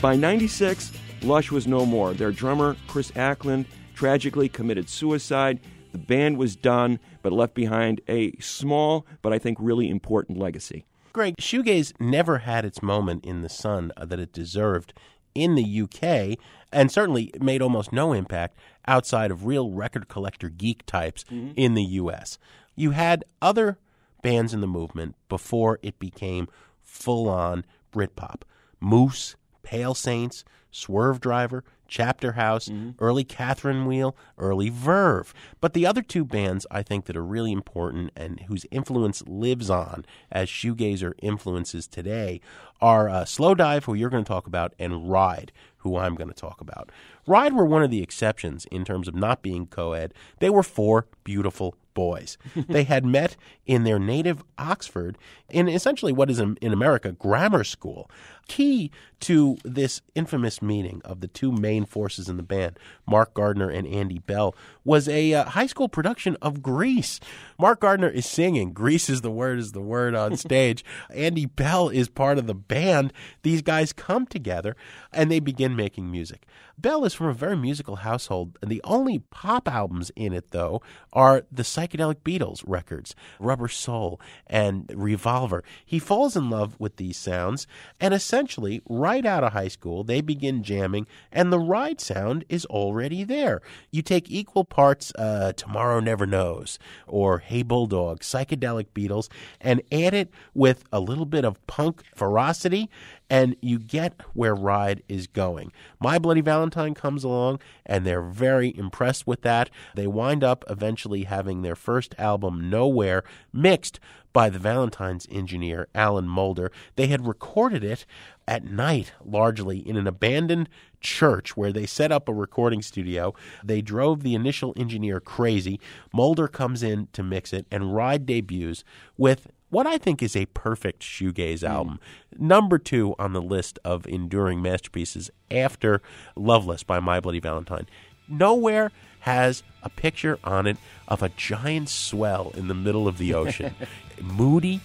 [0.00, 2.14] By 96, Lush was no more.
[2.14, 5.60] Their drummer, Chris Acland, tragically committed suicide.
[5.92, 10.86] The band was done, but left behind a small, but I think really important legacy.
[11.12, 14.94] Greg, shoegaze never had its moment in the sun that it deserved
[15.34, 16.38] in the UK,
[16.72, 21.52] and certainly made almost no impact outside of real record collector geek types mm-hmm.
[21.56, 22.38] in the US.
[22.74, 23.76] You had other
[24.22, 26.48] bands in the movement before it became
[26.82, 28.42] full on Britpop.
[28.80, 32.70] Moose, Pale Saints, Swervedriver, Chapter House,
[33.00, 35.34] early Catherine Wheel, early Verve.
[35.60, 39.68] But the other two bands I think that are really important and whose influence lives
[39.68, 42.40] on as shoegazer influences today
[42.80, 46.34] are uh, Slowdive, who you're going to talk about, and Ride, who I'm going to
[46.34, 46.90] talk about.
[47.26, 50.14] Ride were one of the exceptions in terms of not being co ed.
[50.38, 52.38] They were four beautiful boys.
[52.68, 57.64] they had met in their native Oxford in essentially what is in, in America grammar
[57.64, 58.10] school.
[58.48, 63.68] Key to this infamous meeting of the two main forces in the band, Mark Gardner
[63.70, 67.20] and Andy Bell, was a uh, high school production of Grease.
[67.58, 68.72] Mark Gardner is singing.
[68.72, 70.84] Grease is the word is the word on stage.
[71.10, 73.12] Andy Bell is part of the band.
[73.42, 74.74] These guys come together
[75.12, 76.46] and they begin making music.
[76.76, 80.82] Bell is from a very musical household, and the only pop albums in it, though,
[81.12, 85.64] are the psychedelic Beatles records, Rubber Soul and Revolver.
[85.84, 87.66] He falls in love with these sounds,
[88.00, 92.64] and essentially, right out of high school, they begin jamming, and the ride sound is
[92.66, 93.60] already there.
[93.90, 99.28] You take equal parts uh, Tomorrow Never Knows or Hey Bulldog, psychedelic Beatles,
[99.60, 102.90] and add it with a little bit of punk ferocity
[103.30, 105.72] and you get where Ride is going.
[106.00, 109.70] My Bloody Valentine comes along, and they're very impressed with that.
[109.94, 114.00] They wind up eventually having their first album, Nowhere, mixed
[114.32, 116.70] by the Valentine's engineer, Alan Moulder.
[116.96, 118.04] They had recorded it
[118.46, 120.68] at night, largely in an abandoned
[121.00, 123.34] church where they set up a recording studio.
[123.64, 125.80] They drove the initial engineer crazy.
[126.12, 128.84] Mulder comes in to mix it, and Ride debuts
[129.16, 131.72] with what I think is a perfect shoegaze hmm.
[131.72, 132.00] album.
[132.38, 136.02] Number two on the list of enduring masterpieces after
[136.36, 137.86] Loveless by My Bloody Valentine.
[138.28, 140.76] Nowhere has a picture on it
[141.08, 143.74] of a giant swell in the middle of the ocean.
[144.22, 144.80] Moody,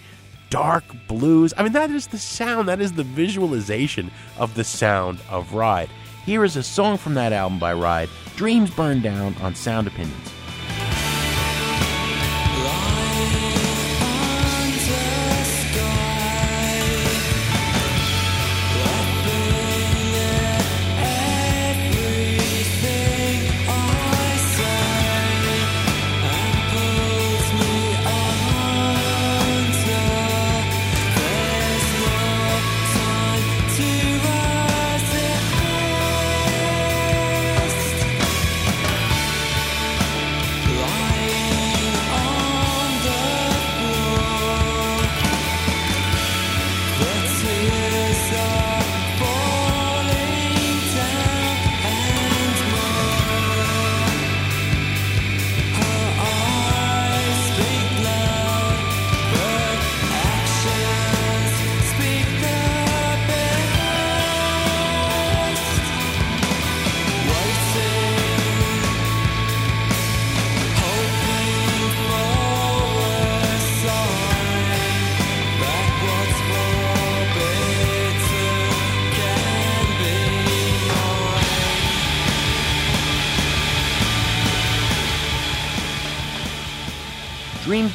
[0.50, 1.52] dark blues.
[1.56, 5.90] I mean, that is the sound, that is the visualization of the sound of Ride.
[6.24, 10.35] Here is a song from that album by Ride Dreams Burn Down on Sound Opinions.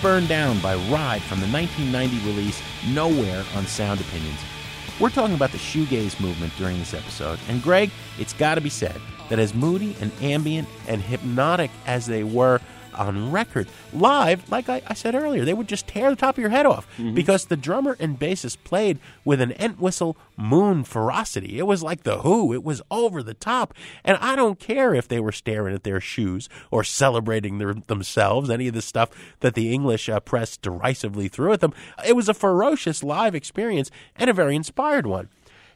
[0.02, 4.40] Dreams Burn Down by Ride from the 1990 release Nowhere on Sound Opinions.
[5.00, 8.70] We're talking about the shoegaze movement during this episode, and Greg, it's got to be
[8.70, 9.00] said
[9.30, 12.60] that as moody and ambient and hypnotic as they were
[13.08, 16.42] on record, live, like I, I said earlier, they would just tear the top of
[16.42, 21.58] your head off because the drummer and bassist played with an Entwistle moon ferocity.
[21.60, 22.54] It was like the Who.
[22.54, 23.74] It was over the top,
[24.04, 28.50] and I don't care if they were staring at their shoes or celebrating their, themselves.
[28.50, 31.74] Any of the stuff that the English uh, press derisively threw at them.
[32.08, 35.30] It was a ferocious live experience and a very inspired one.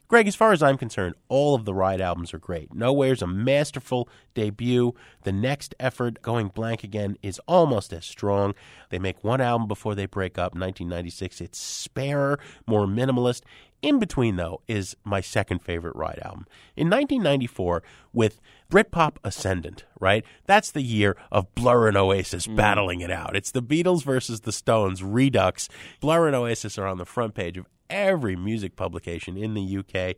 [0.08, 2.74] Greg, as far as I'm concerned, all of the Ride albums are great.
[2.74, 4.94] Nowhere's a masterful debut.
[5.24, 8.54] The next effort, Going Blank Again, is almost as strong.
[8.90, 11.42] They make one album before they break up, 1996.
[11.42, 12.38] It's sparer,
[12.68, 13.42] more minimalist.
[13.82, 16.46] In between, though, is my second favorite Ride album.
[16.76, 17.84] In 1994,
[18.14, 18.40] with
[18.70, 20.26] Britpop Ascendant, right?
[20.46, 23.36] That's the year of Blur and Oasis battling it out.
[23.36, 25.70] It's the Beatles versus the Stones, Redux.
[26.00, 30.16] Blur and Oasis are on the front page of every music publication in the UK.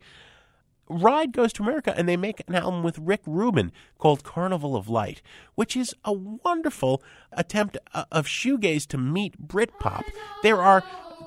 [0.90, 4.88] Ride goes to America and they make an album with Rick Rubin called Carnival of
[4.88, 5.20] Light,
[5.54, 10.04] which is a wonderful attempt uh, of shoegaze to meet Britpop.
[10.42, 10.82] There are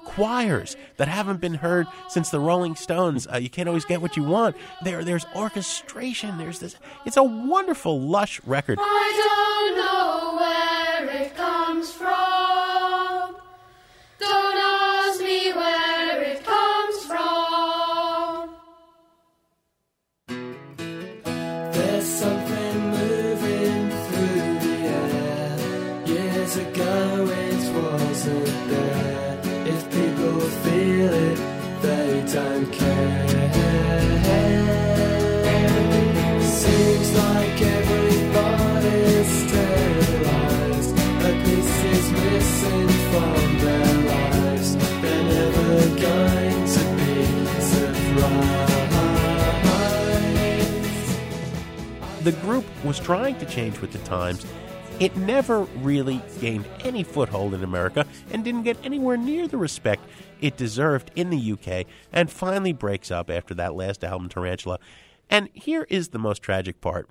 [0.06, 3.28] choirs that haven't been heard since the Rolling Stones.
[3.32, 4.56] Uh, you can't always get what you want.
[4.84, 6.38] There, there's orchestration.
[6.38, 6.76] There's this.
[7.06, 8.78] It's a wonderful, lush record.
[8.82, 12.41] I don't know where it comes from.
[52.24, 54.46] The group was trying to change with the times.
[55.00, 60.04] It never really gained any foothold in America and didn't get anywhere near the respect
[60.40, 64.78] it deserved in the UK and finally breaks up after that last album, Tarantula.
[65.32, 67.10] And here is the most tragic part.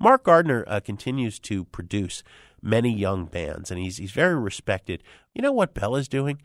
[0.00, 2.24] Mark Gardner uh, continues to produce
[2.60, 5.04] many young bands, and he's, he's very respected.
[5.34, 6.40] You know what Bell is doing?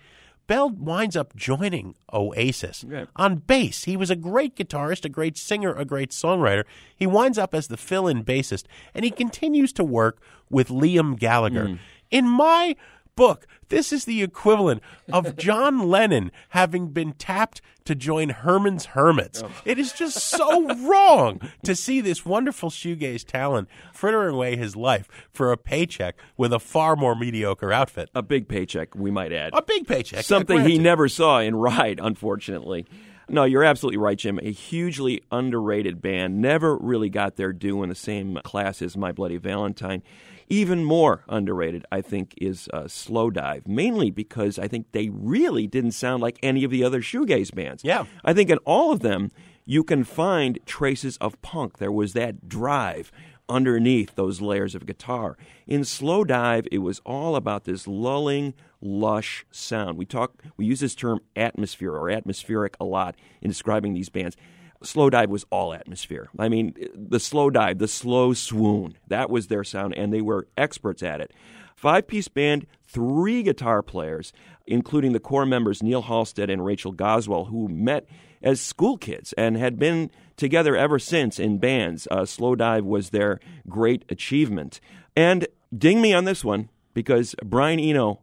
[0.48, 2.84] Bell winds up joining Oasis
[3.16, 3.86] on bass.
[3.86, 6.64] He was a great guitarist, a great singer, a great songwriter.
[6.96, 11.18] He winds up as the fill in bassist, and he continues to work with Liam
[11.18, 11.68] Gallagher.
[11.68, 11.76] Hmm.
[12.12, 12.76] In my
[13.16, 19.44] book, this is the equivalent of John Lennon having been tapped to join Herman's Hermits.
[19.44, 19.52] Oh.
[19.66, 25.08] It is just so wrong to see this wonderful shoegaze talent frittering away his life
[25.32, 28.10] for a paycheck with a far more mediocre outfit.
[28.16, 29.52] A big paycheck, we might add.
[29.54, 30.24] A big paycheck.
[30.24, 32.86] Something he never saw in Ride, unfortunately.
[33.30, 34.40] No, you're absolutely right, Jim.
[34.42, 36.42] A hugely underrated band.
[36.42, 40.04] Never really got their due in the same class as My Bloody Valentine.
[40.50, 45.92] Even more underrated, I think, is uh, Slowdive, mainly because I think they really didn't
[45.92, 47.84] sound like any of the other shoegaze bands.
[47.84, 48.06] Yeah.
[48.24, 49.32] I think in all of them,
[49.66, 51.78] you can find traces of punk.
[51.78, 53.12] There was that drive
[53.50, 55.38] underneath those layers of guitar.
[55.68, 59.98] In Slowdive, it was all about this lulling, lush sound.
[59.98, 64.36] We talk, we use this term atmosphere or atmospheric a lot in describing these bands.
[64.84, 66.30] Slowdive was all atmosphere.
[66.38, 70.48] I mean, the slow dive, the slow swoon, that was their sound, and they were
[70.58, 71.32] experts at it.
[71.76, 74.32] Five piece band, three guitar players,
[74.68, 78.08] including the core members Neil Halstead and Rachel Goswell, who met
[78.42, 82.08] as school kids and had been together ever since in bands.
[82.12, 84.80] Uh, Slowdive was their great achievement.
[85.16, 88.22] And ding me on this one because Brian Eno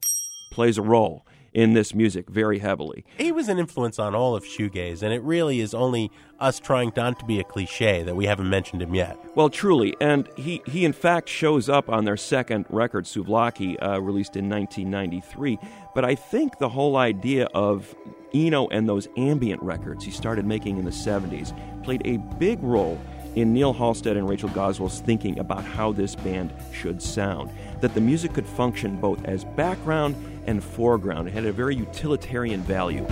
[0.53, 3.05] plays a role in this music very heavily.
[3.19, 6.93] He was an influence on all of shoegaze, and it really is only us trying
[6.97, 9.19] not to be a cliche that we haven't mentioned him yet.
[9.35, 14.01] Well, truly, and he, he in fact shows up on their second record, Souvlaki, uh,
[14.01, 15.59] released in 1993.
[15.95, 17.95] But I think the whole idea of
[18.33, 22.99] Eno and those ambient records he started making in the 70s played a big role
[23.37, 27.51] in Neil Halstead and Rachel Goswell's thinking about how this band should sound.
[27.81, 30.17] That the music could function both as background
[30.51, 31.29] and foreground.
[31.29, 33.07] It had a very utilitarian value.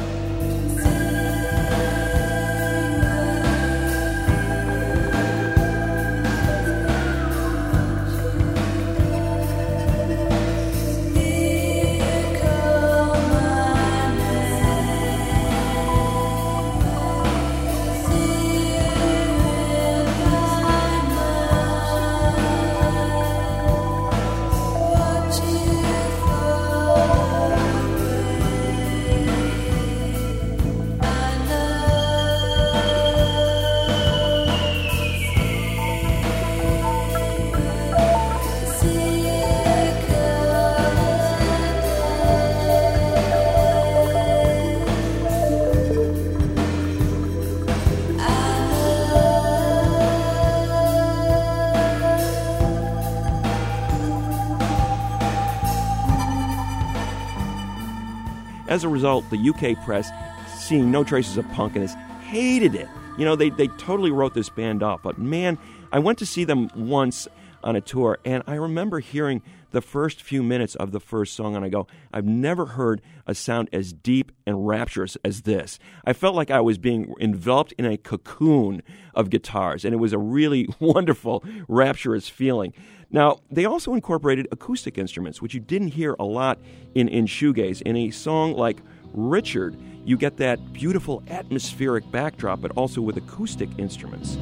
[58.79, 60.09] As a result, the UK press,
[60.57, 62.87] seeing no traces of punk in this, hated it.
[63.19, 65.03] You know, they, they totally wrote this band off.
[65.03, 65.59] But man,
[65.91, 67.27] I went to see them once
[67.65, 71.57] on a tour, and I remember hearing the first few minutes of the first song,
[71.57, 75.81] and I go, I've never heard a sound as deep and rapturous as this.
[76.05, 80.13] I felt like I was being enveloped in a cocoon of guitars, and it was
[80.13, 82.73] a really wonderful, rapturous feeling.
[83.11, 86.59] Now, they also incorporated acoustic instruments, which you didn't hear a lot
[86.95, 87.81] in, in shoegaze.
[87.83, 88.83] In a song like
[89.13, 94.37] Richard, you get that beautiful atmospheric backdrop, but also with acoustic instruments.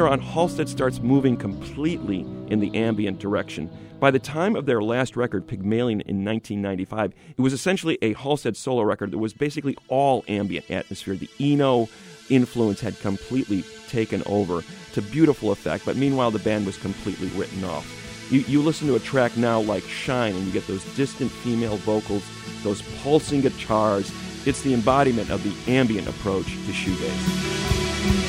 [0.00, 3.68] Later on, Halstead starts moving completely in the ambient direction.
[3.98, 8.56] By the time of their last record, Pygmalion, in 1995, it was essentially a Halstead
[8.56, 11.16] solo record that was basically all ambient atmosphere.
[11.16, 11.86] The Eno
[12.30, 17.62] influence had completely taken over to beautiful effect, but meanwhile, the band was completely written
[17.64, 17.86] off.
[18.30, 21.76] You, you listen to a track now like Shine, and you get those distant female
[21.76, 22.24] vocals,
[22.62, 24.10] those pulsing guitars.
[24.46, 28.19] It's the embodiment of the ambient approach to shoegaze.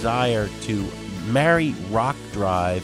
[0.00, 0.88] Desire to
[1.26, 2.82] marry rock drive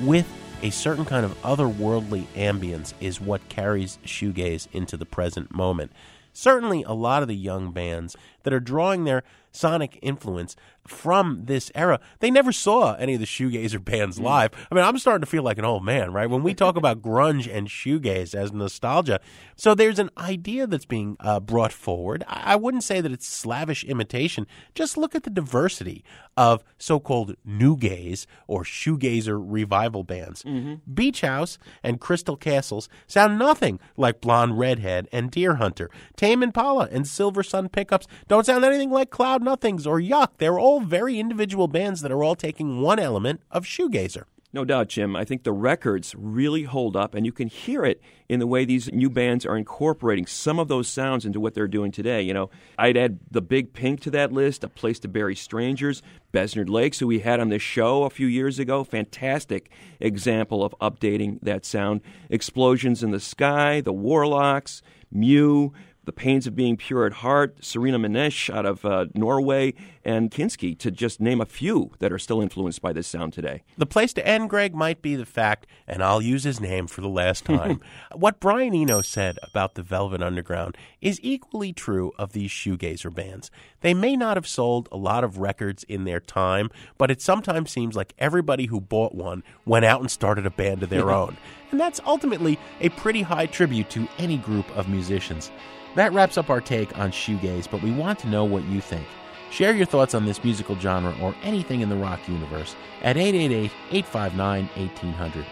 [0.00, 0.26] with
[0.62, 5.92] a certain kind of otherworldly ambience is what carries shoegaze into the present moment.
[6.32, 10.56] Certainly, a lot of the young bands that are drawing their sonic influence
[10.86, 14.50] from this era, they never saw any of the shoegazer bands live.
[14.70, 16.28] I mean, I'm starting to feel like an old man, right?
[16.30, 19.20] When we talk about grunge and shoegaze as nostalgia,
[19.56, 22.24] so there's an idea that's being uh, brought forward.
[22.26, 24.46] I I wouldn't say that it's slavish imitation.
[24.76, 26.04] Just look at the diversity
[26.36, 30.44] of so-called new gaze or shoegazer revival bands.
[30.92, 35.88] Beach House and Crystal Castles sound nothing like Blonde Redhead and Deerhunter.
[36.16, 40.28] Tame Impala and Silversun Pickups don't sound anything like Cloud Nothings or Yuck.
[40.38, 44.24] They're all very individual bands that are all taking one element of shoegazer.
[44.54, 45.16] No doubt, Jim.
[45.16, 48.64] I think the records really hold up, and you can hear it in the way
[48.64, 52.22] these new bands are incorporating some of those sounds into what they're doing today.
[52.22, 56.02] You know, I'd add the Big Pink to that list, A Place to Bury Strangers,
[56.32, 58.84] Besnard Lakes, who we had on this show a few years ago.
[58.84, 62.00] Fantastic example of updating that sound.
[62.30, 65.72] Explosions in the Sky, The Warlocks, Mew,
[66.04, 69.74] the Pains of Being Pure at Heart, Serena-Maneesh out of uh, Norway,
[70.04, 73.62] and Kinski, to just name a few that are still influenced by this sound today.
[73.78, 77.00] The place to end, Greg, might be the fact, and I'll use his name for
[77.00, 77.80] the last time.
[78.12, 83.50] what Brian Eno said about the Velvet Underground is equally true of these shoegazer bands.
[83.80, 87.70] They may not have sold a lot of records in their time, but it sometimes
[87.70, 91.36] seems like everybody who bought one went out and started a band of their own.
[91.70, 95.50] And that's ultimately a pretty high tribute to any group of musicians.
[95.94, 99.06] That wraps up our take on shoegaze, but we want to know what you think.
[99.50, 103.70] Share your thoughts on this musical genre or anything in the rock universe at 888
[103.90, 105.46] 859 1800.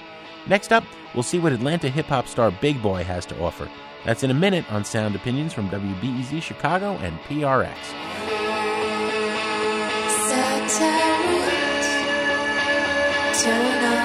[0.49, 0.83] Next up,
[1.15, 3.69] we'll see what Atlanta hip hop star Big Boi has to offer.
[4.05, 7.77] That's in a minute on Sound Opinions from WBEZ Chicago and PRX.
[13.45, 14.03] Turn on.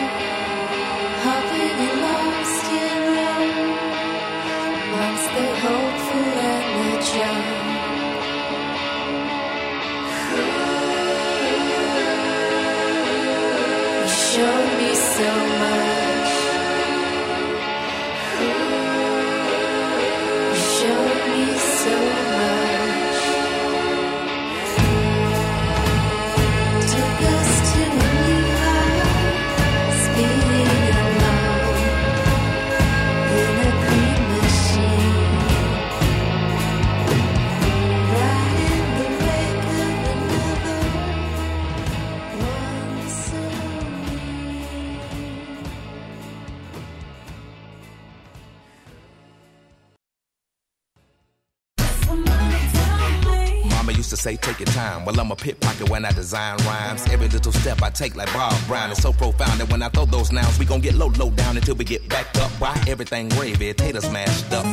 [4.94, 5.30] amongst
[5.64, 7.59] hopeful and the
[54.90, 55.06] time.
[55.06, 57.06] Well, I'm a pit pocket when I design rhymes.
[57.10, 60.06] Every little step I take, like Bob Brown, is so profound that when I throw
[60.06, 62.52] those nouns, we gon' get low, low down until we get back up.
[62.60, 64.66] Why everything gravy, taters mashed up.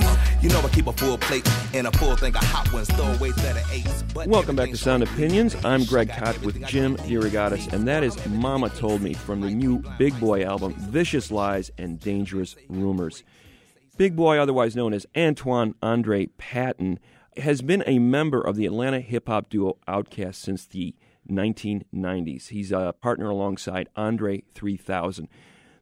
[0.42, 3.06] You know I keep a full plate and a full thing of hot ones, throw
[3.06, 4.04] away that eights.
[4.14, 5.56] But Welcome back to Sound Opinions.
[5.64, 9.82] I'm Greg Kot with Jim DeRogatis, and that is Mama Told Me from the new
[9.98, 13.22] Big Boi album, Vicious Lies and Dangerous Rumors.
[13.96, 16.98] Big Boi, otherwise known as Antoine Andre Patton,
[17.38, 20.94] has been a member of the Atlanta hip hop duo Outkast since the
[21.30, 22.48] 1990s.
[22.48, 25.28] He's a partner alongside Andre 3000,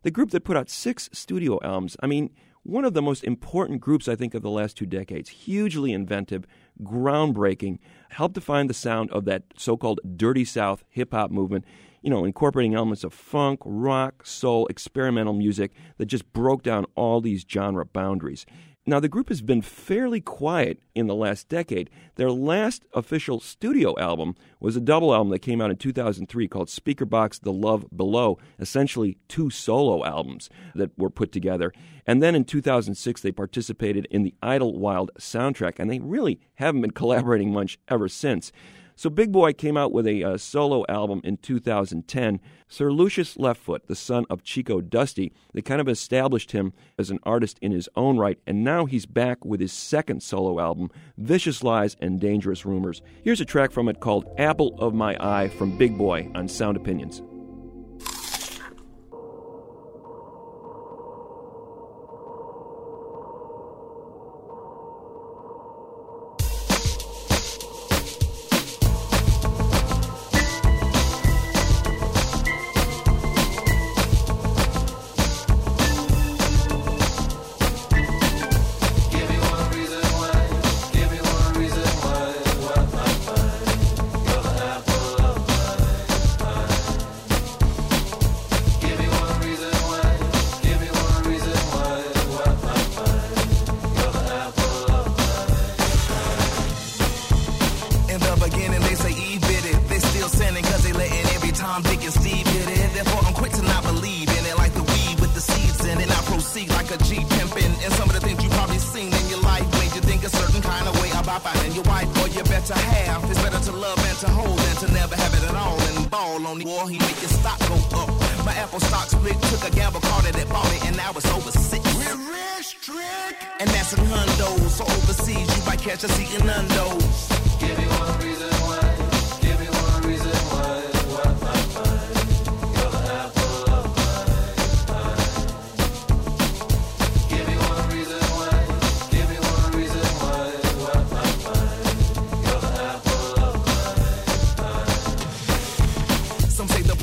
[0.03, 1.97] the group that put out six studio albums.
[2.01, 2.31] I mean,
[2.65, 5.29] one of the most important groups, I think, of the last two decades.
[5.29, 6.47] Hugely inventive,
[6.83, 7.79] groundbreaking,
[8.11, 11.65] helped define the sound of that so called Dirty South hip hop movement,
[12.01, 17.21] you know, incorporating elements of funk, rock, soul, experimental music that just broke down all
[17.21, 18.47] these genre boundaries.
[18.87, 21.89] Now, the group has been fairly quiet in the last decade.
[22.17, 26.69] Their last official studio album was a double album that came out in 2003 called
[26.69, 31.73] Speakerboxxx The Love Below, essentially two solo albums that were put together.
[32.07, 36.91] And then in 2006, they participated in the Idlewild soundtrack, and they really haven't been
[37.03, 38.53] collaborating much ever since.
[38.97, 42.41] So Big Boi came out with a uh, solo album in 2010.
[42.69, 47.11] Sir Lucious Left Foot, the son of Chico Dusty, they kind of established him as
[47.11, 50.91] an artist in his own right, and now he's back with his second solo album,
[51.19, 53.03] Vicious Lies and Dangerous Rumors.
[53.23, 56.77] Here's a track from it called Apple of My Eye from Big Boi on Sound
[56.77, 57.23] Opinions.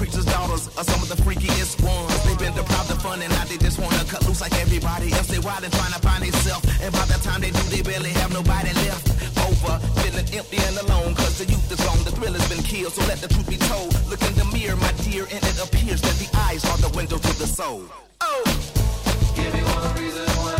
[0.01, 2.09] Preacher's daughters are some of the freakiest ones.
[2.25, 5.27] They've been deprived of fun and now they just wanna cut loose like everybody else.
[5.27, 6.65] They wild and trying to find themselves.
[6.81, 9.05] And by the time they do, they barely have nobody left
[9.45, 9.77] over.
[10.01, 12.93] Feeling empty and alone, cause the youth is gone, the thrill has been killed.
[12.93, 13.93] So let the truth be told.
[14.09, 17.17] Look in the mirror, my dear, and it appears that the eyes are the window
[17.21, 17.85] to the soul.
[18.21, 18.41] Oh!
[19.37, 20.50] Give me one reason why.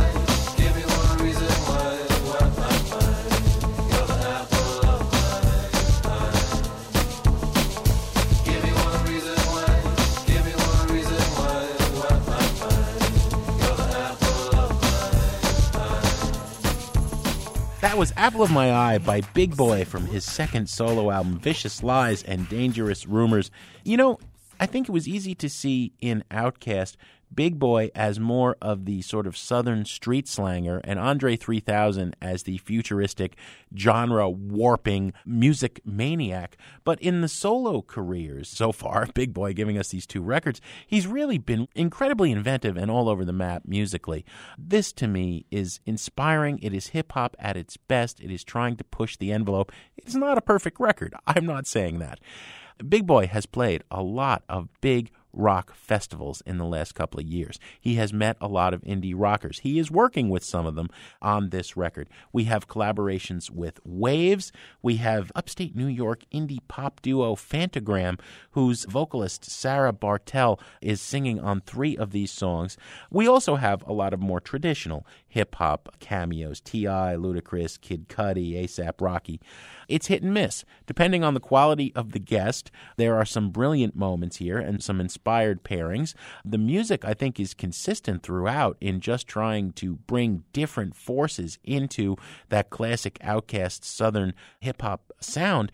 [17.82, 21.82] That was Apple of My Eye by Big Boi from his second solo album, Vicious
[21.82, 23.50] Lies and Dangerous Rumors.
[23.84, 24.20] You know,
[24.60, 26.96] I think it was easy to see in Outkast
[27.34, 32.44] Big Boi as more of the sort of southern street slanger and Andre 3000 as
[32.44, 33.36] the futuristic
[33.76, 36.58] genre warping music maniac.
[36.84, 41.08] But in the solo careers so far, Big Boi giving us these two records, he's
[41.08, 44.26] really been incredibly inventive and all over the map musically.
[44.58, 46.60] This to me is inspiring.
[46.62, 48.20] It is hip hop at its best.
[48.20, 49.72] It is trying to push the envelope.
[49.98, 51.16] It's not a perfect record.
[51.28, 52.20] I'm not saying that.
[52.88, 57.26] Big Boi has played a lot of big rock festivals in the last couple of
[57.26, 57.60] years.
[57.80, 59.60] He has met a lot of indie rockers.
[59.60, 60.90] He is working with some of them
[61.22, 62.10] on this record.
[62.32, 64.52] We have collaborations with Wavves.
[64.82, 68.20] We have upstate New York indie pop duo Phantogram,
[68.52, 72.78] whose vocalist Sarah Barthel is singing on three of these songs.
[73.10, 78.54] We also have a lot of more traditional hip hop cameos T.I., Ludacris, Kid Cudi,
[78.64, 79.40] ASAP Rocky.
[79.88, 80.66] It's hit and miss.
[80.86, 85.00] Depending on the quality of the guest, there are some brilliant moments here and some
[85.00, 86.14] inspired pairings.
[86.44, 92.18] The music, I think, is consistent throughout in just trying to bring different forces into
[92.50, 95.72] that classic Outkast Southern hip hop sound.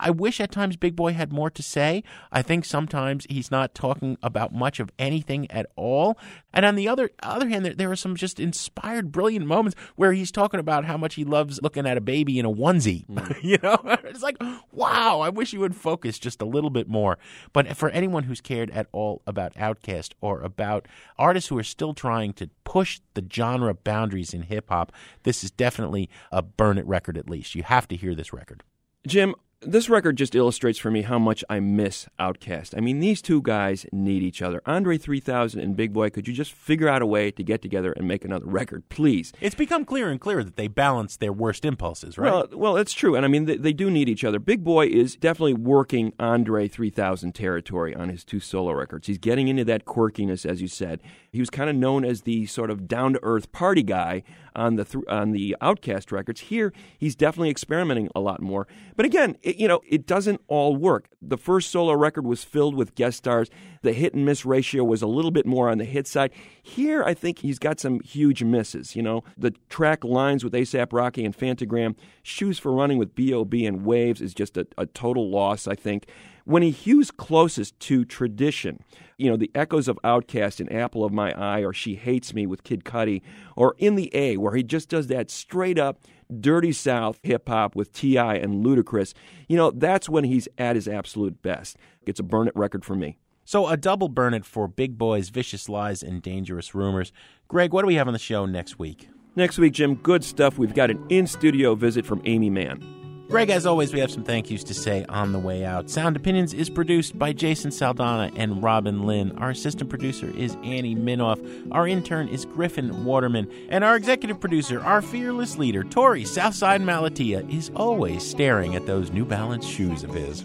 [0.00, 2.02] I- wish at times Big Boi had more to say.
[2.32, 6.16] I think sometimes he's not talking about much of anything at all.
[6.54, 10.12] And on the other other hand, there, there are some just inspired, brilliant moments where
[10.12, 13.06] he's talking about how much he loves looking at a baby in a onesie.
[13.06, 13.36] Mm.
[13.42, 14.36] you know, it's like,
[14.72, 17.18] wow, I wish you would focus just a little bit more.
[17.52, 20.86] But for anyone who's cared at all about Outkast or about
[21.18, 24.92] artists who are still trying to push the genre boundaries in hip hop,
[25.22, 27.54] this is definitely a burn it record at least.
[27.54, 28.62] You have to hear this record.
[29.06, 32.76] Jim, this record just illustrates for me how much I miss Outkast.
[32.76, 34.60] I mean, these two guys need each other.
[34.66, 37.92] Andre 3000 and Big Boi, could you just figure out a way to get together
[37.92, 39.32] and make another record, please?
[39.40, 42.30] It's become clearer and clearer that they balance their worst impulses, right?
[42.30, 44.38] Well, well, it's true, and I mean they, they do need each other.
[44.38, 49.06] Big Boi is definitely working Andre 3000 territory on his two solo records.
[49.06, 51.00] He's getting into that quirkiness, as you said.
[51.30, 54.22] He was kind of known as the sort of down to earth party guy
[54.56, 56.40] on the th- on the Outkast records.
[56.40, 58.66] Here, he's definitely experimenting a lot more.
[58.96, 61.08] But again, it, you know, it doesn't all work.
[61.22, 63.50] The first solo record was filled with guest stars.
[63.82, 66.32] The hit and miss ratio was a little bit more on the hit side.
[66.62, 68.96] Here, I think he's got some huge misses.
[68.96, 73.64] You know, the track lines with ASAP Rocky and Phantogram, Shoes for Running with B.O.B.
[73.66, 76.08] and Wavves is just a, a total loss, I think.
[76.44, 78.82] When he hews closest to tradition,
[79.18, 82.46] you know, the echoes of Outkast in Apple of My Eye or She Hates Me
[82.46, 83.22] with Kid Cudi,
[83.56, 86.00] or In the A, where he just does that straight up
[86.40, 88.34] dirty South hip hop with T.I.
[88.34, 89.14] and Ludacris,
[89.48, 91.76] you know, that's when he's at his absolute best.
[92.06, 93.18] It's a burn it record for me.
[93.44, 97.12] So a double burn it for Big Boi's Vicious Lies and Dangerous Rumors.
[97.46, 99.08] Greg, what do we have on the show next week?
[99.36, 100.58] Next week, Jim, good stuff.
[100.58, 102.95] We've got an in studio visit from Aimee Mann.
[103.28, 105.90] Greg, as always, we have some thank yous to say on the way out.
[105.90, 109.36] Sound Opinions is produced by Jason Saldanha and Robin Linn.
[109.38, 111.40] Our assistant producer is Annie Minoff.
[111.72, 113.50] Our intern is Griffin Waterman.
[113.68, 119.10] And our executive producer, our fearless leader, Torey Southside Malatia, is always staring at those
[119.10, 120.44] New Balance shoes of his.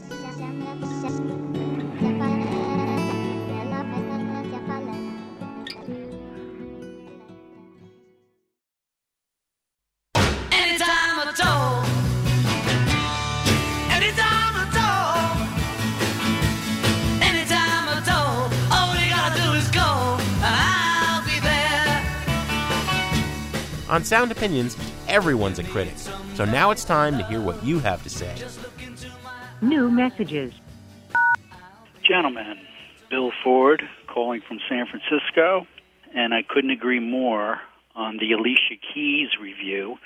[24.02, 24.76] On Sound Opinions,
[25.08, 25.93] everyone's a critic.
[26.34, 28.36] So now it's time to hear what you have to say.
[29.62, 30.56] New messages.
[32.02, 32.58] Gentlemen,
[33.12, 35.68] Bill Ford calling from San Francisco,
[36.16, 37.62] and I couldn't agree more
[37.93, 39.97] on the Alicia Keys review.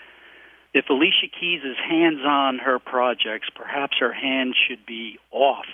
[0.74, 5.68] If Alicia Keys is hands on her projects, perhaps her hand should be off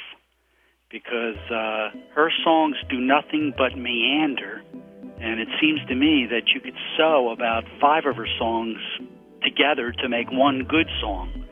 [0.92, 4.62] because uh, her songs do nothing but meander.
[5.22, 8.78] And it seems to me that you could sew about five of her songs
[9.44, 11.46] together to make one good song.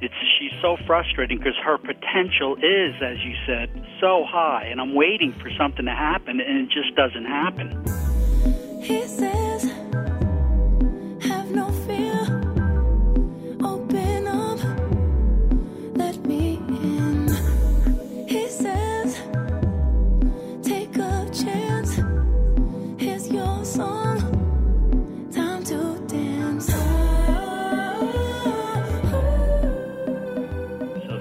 [0.00, 3.70] It's she's so frustrating because her potential is, as you said,
[4.00, 7.84] so high, and I'm waiting for something to happen, and it just doesn't happen.
[8.82, 9.70] He says,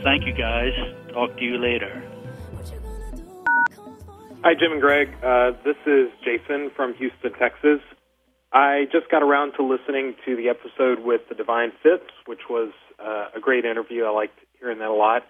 [0.10, 0.74] thank you guys.
[1.14, 2.02] Talk to you later.
[4.42, 5.10] Hi, Jim and Greg.
[5.22, 7.80] Uh, this is Jason from Houston, Texas.
[8.52, 12.72] I just got around to listening to the episode with the Divine Fits, which was
[12.98, 14.06] uh, a great interview.
[14.06, 15.28] I liked hearing that a lot.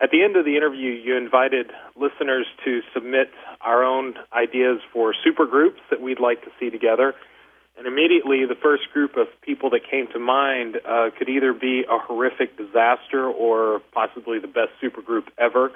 [0.00, 5.12] At the end of the interview, you invited listeners to submit our own ideas for
[5.26, 7.14] supergroups that we'd like to see together.
[7.80, 11.84] And immediately, the first group of people that came to mind uh, could either be
[11.90, 15.72] a horrific disaster or possibly the best supergroup ever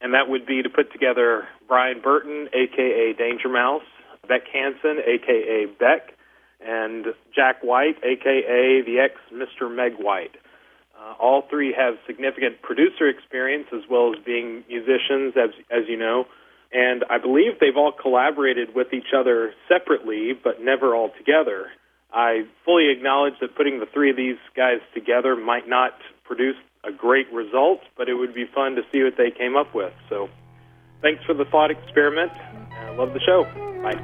[0.00, 3.82] and that would be to put together Brian Burton, aka Danger Mouse,
[4.28, 6.14] Beck Hansen, aka Beck,
[6.60, 9.74] and Jack White, aka the ex Mr.
[9.74, 10.36] Meg White.
[10.98, 15.96] Uh, all three have significant producer experience as well as being musicians, as as you
[15.96, 16.26] know,
[16.72, 21.68] and I believe they've all collaborated with each other separately, but never all together.
[22.12, 25.92] I fully acknowledge that putting the three of these guys together might not
[26.24, 29.74] produce a great result, but it would be fun to see what they came up
[29.74, 29.92] with.
[30.08, 30.28] So,
[31.02, 32.32] thanks for the thought experiment.
[32.32, 33.44] I love the show.
[33.82, 34.00] Bye.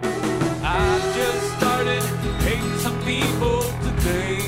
[0.67, 2.03] I just started
[2.43, 4.39] hating some people today.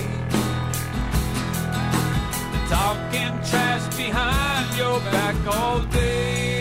[2.69, 6.56] Talking trash behind your back all day.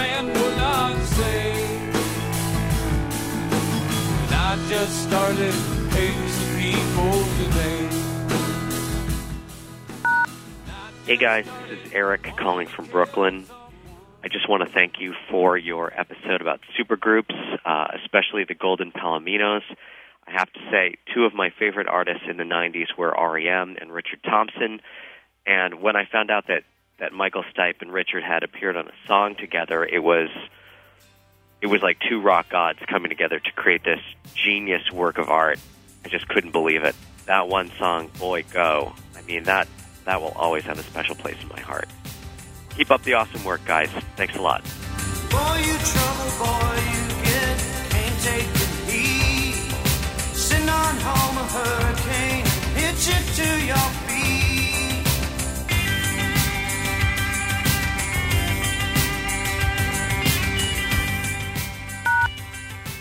[0.00, 0.26] Man
[0.56, 0.92] not.
[4.22, 5.54] And I just started
[5.92, 7.88] hating people today.
[11.04, 13.44] Hey guys, this is Eric calling from Brooklyn.
[14.24, 17.34] I just want to thank you for your episode about supergroups,
[17.64, 19.62] uh, especially the Golden Palominos.
[20.26, 23.92] I have to say, two of my favorite artists in the 90s were REM and
[23.92, 24.80] Richard Thompson.
[25.46, 26.62] And when I found out that,
[27.00, 30.28] that Michael Stipe and Richard had appeared on a song together, it was
[31.60, 34.00] it was like two rock gods coming together to create this
[34.34, 35.58] genius work of art.
[36.04, 36.94] I just couldn't believe it.
[37.26, 38.94] That one song, Boy Go.
[39.16, 39.68] I mean, that
[40.04, 41.88] that will always have a special place in my heart.
[42.76, 43.90] Keep up the awesome work, guys.
[44.16, 44.62] Thanks a lot.
[45.30, 47.58] Boy, you trouble, boy, you get,
[47.90, 49.54] can't take the heat.
[50.34, 52.50] Sitting on home, a hurricane
[53.00, 53.99] you to your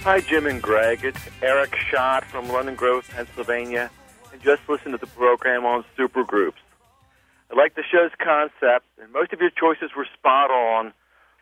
[0.09, 1.03] Hi, Jim and Greg.
[1.03, 3.91] It's Eric Schott from London Grove, Pennsylvania,
[4.33, 6.57] and just listened to the program on supergroups.
[7.51, 10.93] I like the show's concept, and most of your choices were spot on.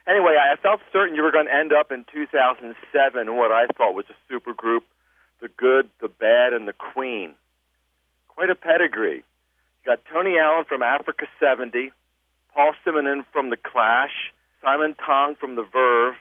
[0.05, 3.67] Anyway, I felt certain you were going to end up in 2007 in what I
[3.67, 4.81] thought was a supergroup,
[5.39, 7.35] the good, the bad, and the queen.
[8.27, 9.23] Quite a pedigree.
[9.23, 11.93] You got Tony Allen from Africa 70,
[12.53, 16.15] Paul Simonon from The Clash, Simon Tong from The Verve,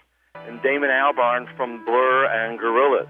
[0.46, 3.08] and Damon Albarn from Blur and Gorillaz.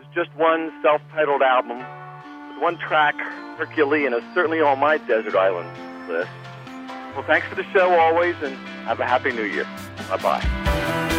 [0.00, 3.14] It's just one self-titled album with one track,
[3.56, 5.70] Herculean, is certainly on my desert island
[6.08, 6.30] list.
[7.14, 9.66] Well, thanks for the show always, and have a happy new year.
[10.08, 11.18] Bye-bye.